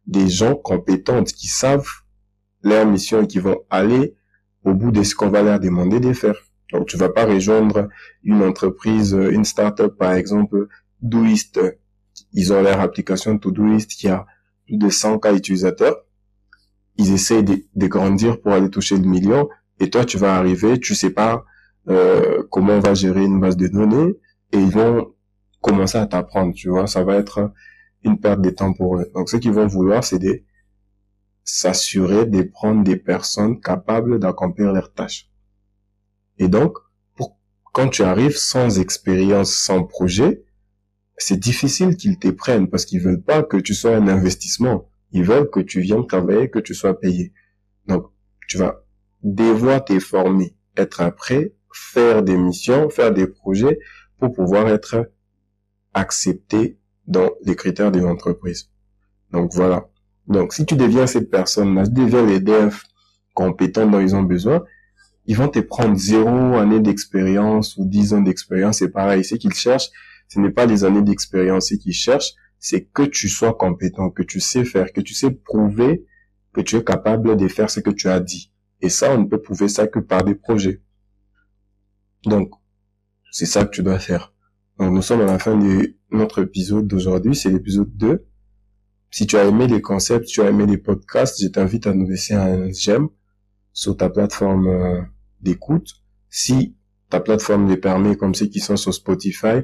des 0.08 0.30
gens 0.30 0.56
compétents 0.56 1.24
qui 1.24 1.48
savent 1.48 1.88
leur 2.64 2.86
mission 2.86 3.24
et 3.24 3.28
qui 3.28 3.40
vont 3.40 3.62
aller 3.70 4.16
au 4.64 4.74
bout 4.74 4.92
de 4.92 5.04
ce 5.04 5.16
qu'on 5.16 5.30
va 5.30 5.42
leur 5.42 5.60
demander 5.60 6.00
de 6.00 6.14
faire. 6.14 6.36
Donc 6.72 6.88
tu 6.88 6.98
vas 6.98 7.10
pas 7.10 7.26
rejoindre 7.26 7.90
une 8.24 8.44
entreprise, 8.44 9.12
une 9.14 9.46
start-up 9.46 9.98
par 9.98 10.14
exemple, 10.14 10.68
Doist. 11.02 11.60
Ils 12.34 12.54
ont 12.54 12.62
leur 12.62 12.80
application 12.80 13.38
Todoist 13.38 13.92
qui 13.92 14.08
a 14.08 14.26
de 14.70 14.90
100 14.90 15.20
cas 15.20 15.34
utilisateurs. 15.34 15.98
Ils 16.98 17.14
essayent 17.14 17.44
de, 17.44 17.88
grandir 17.88 18.40
pour 18.42 18.54
aller 18.54 18.70
toucher 18.70 18.98
le 18.98 19.08
million. 19.08 19.50
Et 19.80 19.90
toi, 19.90 20.06
tu 20.06 20.18
vas 20.18 20.36
arriver, 20.36 20.80
tu 20.80 20.94
sais 20.96 21.10
pas 21.10 21.46
euh, 21.90 22.44
comment 22.52 22.74
on 22.74 22.80
va 22.80 22.94
gérer 22.94 23.24
une 23.24 23.40
base 23.40 23.58
de 23.58 23.68
données. 23.68 24.18
Et 24.52 24.58
ils 24.58 24.70
vont 24.70 25.14
commencer 25.62 25.98
à 25.98 26.06
t'apprendre, 26.06 26.54
tu 26.54 26.70
vois. 26.70 26.88
Ça 26.88 27.04
va 27.04 27.16
être 27.16 27.52
une 28.04 28.20
perte 28.20 28.42
de 28.42 28.50
temps 28.50 28.74
pour 28.74 28.98
eux. 28.98 29.12
Donc, 29.14 29.30
ce 29.30 29.38
qu'ils 29.38 29.52
vont 29.52 29.68
vouloir, 29.68 30.04
c'est 30.04 30.20
de 30.20 30.42
s'assurer 31.44 32.26
de 32.26 32.44
prendre 32.44 32.84
des 32.84 32.98
personnes 32.98 33.60
capables 33.60 34.20
d'accomplir 34.20 34.72
leurs 34.72 34.94
tâches. 34.94 35.30
Et 36.38 36.48
donc, 36.48 36.78
quand 37.74 37.90
tu 37.90 38.04
arrives 38.04 38.38
sans 38.38 38.80
expérience, 38.80 39.54
sans 39.54 39.84
projet, 39.84 40.44
c'est 41.18 41.40
difficile 41.40 41.96
qu'ils 41.96 42.20
te 42.20 42.30
prennent 42.30 42.70
parce 42.70 42.86
qu'ils 42.86 43.02
veulent 43.02 43.22
pas 43.22 43.44
que 43.44 43.58
tu 43.58 43.74
sois 43.74 43.96
un 43.96 44.08
investissement. 44.08 44.90
Ils 45.12 45.24
veulent 45.24 45.50
que 45.50 45.60
tu 45.60 45.82
viennes 45.82 46.08
travailler, 46.08 46.50
que 46.50 46.60
tu 46.60 46.74
sois 46.74 47.00
payé. 47.00 47.34
Donc, 47.88 48.12
tu 48.48 48.58
vas 48.58 48.84
devoir 49.24 49.86
te 49.86 50.00
former, 50.00 50.56
être 50.76 51.10
prêt, 51.16 51.54
faire 51.74 52.24
des 52.24 52.38
missions, 52.38 52.90
faire 52.90 53.14
des 53.14 53.28
projets 53.28 53.80
pour 54.20 54.34
pouvoir 54.34 54.68
être 54.68 55.12
accepté 55.94 56.80
dans 57.12 57.30
les 57.44 57.56
critères 57.56 57.92
de 57.92 58.00
l'entreprise. 58.00 58.70
Donc 59.32 59.52
voilà. 59.54 59.88
Donc 60.28 60.54
si 60.54 60.66
tu 60.66 60.76
deviens 60.76 61.08
cette 61.08 61.30
personne-là, 61.30 61.86
tu 61.86 61.94
deviens 61.94 62.26
les 62.26 62.40
devs 62.40 62.84
compétents 63.34 63.88
dont 63.88 64.00
ils 64.00 64.16
ont 64.16 64.24
besoin, 64.24 64.64
ils 65.26 65.36
vont 65.38 65.50
te 65.50 65.60
prendre 65.60 65.96
zéro 65.96 66.56
année 66.56 66.80
d'expérience 66.80 67.78
ou 67.78 67.86
dix 67.86 68.14
ans 68.14 68.22
d'expérience. 68.22 68.78
C'est 68.80 68.92
pareil. 68.92 69.24
Ce 69.24 69.36
qu'ils 69.36 69.54
cherchent, 69.54 69.90
ce 70.30 70.40
n'est 70.40 70.52
pas 70.52 70.66
des 70.66 70.84
années 70.84 71.02
d'expérience 71.02 71.70
qu'ils 71.70 71.94
cherchent, 71.94 72.34
c'est 72.60 72.86
que 72.86 73.04
tu 73.04 73.28
sois 73.28 73.54
compétent, 73.54 74.10
que 74.10 74.24
tu 74.24 74.40
sais 74.40 74.64
faire, 74.64 74.92
que 74.94 75.02
tu 75.02 75.14
sais 75.14 75.32
prouver 75.32 76.06
que 76.54 76.62
tu 76.62 76.76
es 76.76 76.84
capable 76.84 77.38
de 77.38 77.48
faire 77.48 77.70
ce 77.70 77.80
que 77.80 77.90
tu 77.90 78.08
as 78.10 78.20
dit. 78.20 78.52
Et 78.82 78.90
ça, 78.90 79.14
on 79.14 79.20
ne 79.20 79.26
peut 79.26 79.42
prouver 79.42 79.68
ça 79.68 79.88
que 79.88 80.00
par 80.00 80.24
des 80.24 80.36
projets. 80.36 80.82
Donc, 82.26 82.52
c'est 83.32 83.46
ça 83.46 83.64
que 83.66 83.72
tu 83.72 83.84
dois 83.84 84.00
faire. 84.00 84.34
Donc, 84.78 84.94
nous 84.94 85.02
sommes 85.02 85.22
à 85.22 85.26
la 85.26 85.40
fin 85.40 85.58
de 85.58 85.96
notre 86.12 86.42
épisode 86.42 86.88
d'aujourd'hui, 86.88 87.36
c'est 87.36 87.50
l'épisode 87.50 87.96
2. 87.96 88.26
Si 89.10 89.28
tu 89.28 89.38
as 89.38 89.46
aimé 89.46 89.68
les 89.68 89.82
concepts, 89.82 90.26
tu 90.26 90.42
as 90.42 90.50
aimé 90.50 90.66
les 90.66 90.78
podcasts, 90.78 91.42
je 91.42 91.48
t'invite 91.48 91.88
à 91.88 91.94
nous 91.94 92.08
laisser 92.08 92.34
un 92.34 92.72
j'aime 92.72 93.10
sur 93.74 93.98
ta 93.98 94.10
plateforme 94.10 94.68
euh, 94.68 95.02
d'écoute. 95.42 95.90
Si 96.30 96.78
ta 97.10 97.20
plateforme 97.20 97.68
les 97.68 97.78
permet, 97.78 98.16
comme 98.16 98.36
ceux 98.36 98.46
qui 98.46 98.60
sont 98.60 98.78
sur 98.78 98.94
Spotify, 98.94 99.62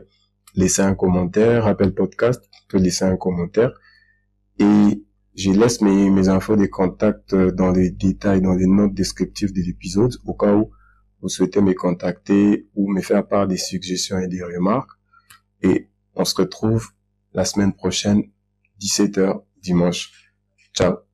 laisser 0.55 0.81
un 0.81 0.95
commentaire, 0.95 1.65
Apple 1.65 1.91
Podcast, 1.91 2.43
tu 2.51 2.59
peux 2.67 2.77
laisser 2.77 3.05
un 3.05 3.15
commentaire. 3.15 3.71
Et 4.59 5.05
je 5.35 5.51
laisse 5.51 5.81
mes, 5.81 6.09
mes 6.09 6.29
infos 6.29 6.55
des 6.55 6.69
contacts 6.69 7.35
dans 7.35 7.71
les 7.71 7.89
détails, 7.91 8.41
dans 8.41 8.55
les 8.55 8.67
notes 8.67 8.93
descriptives 8.93 9.53
de 9.53 9.61
l'épisode, 9.61 10.13
au 10.25 10.33
cas 10.33 10.55
où 10.55 10.71
vous 11.21 11.29
souhaitez 11.29 11.61
me 11.61 11.73
contacter 11.73 12.67
ou 12.75 12.91
me 12.91 13.01
faire 13.01 13.25
part 13.27 13.47
des 13.47 13.57
suggestions 13.57 14.19
et 14.19 14.27
des 14.27 14.43
remarques. 14.43 14.91
Et 15.61 15.89
on 16.17 16.25
se 16.25 16.35
retrouve 16.35 16.89
la 17.33 17.45
semaine 17.45 17.73
prochaine, 17.73 18.23
17h 18.79 19.43
dimanche. 19.61 20.11
Ciao 20.73 21.06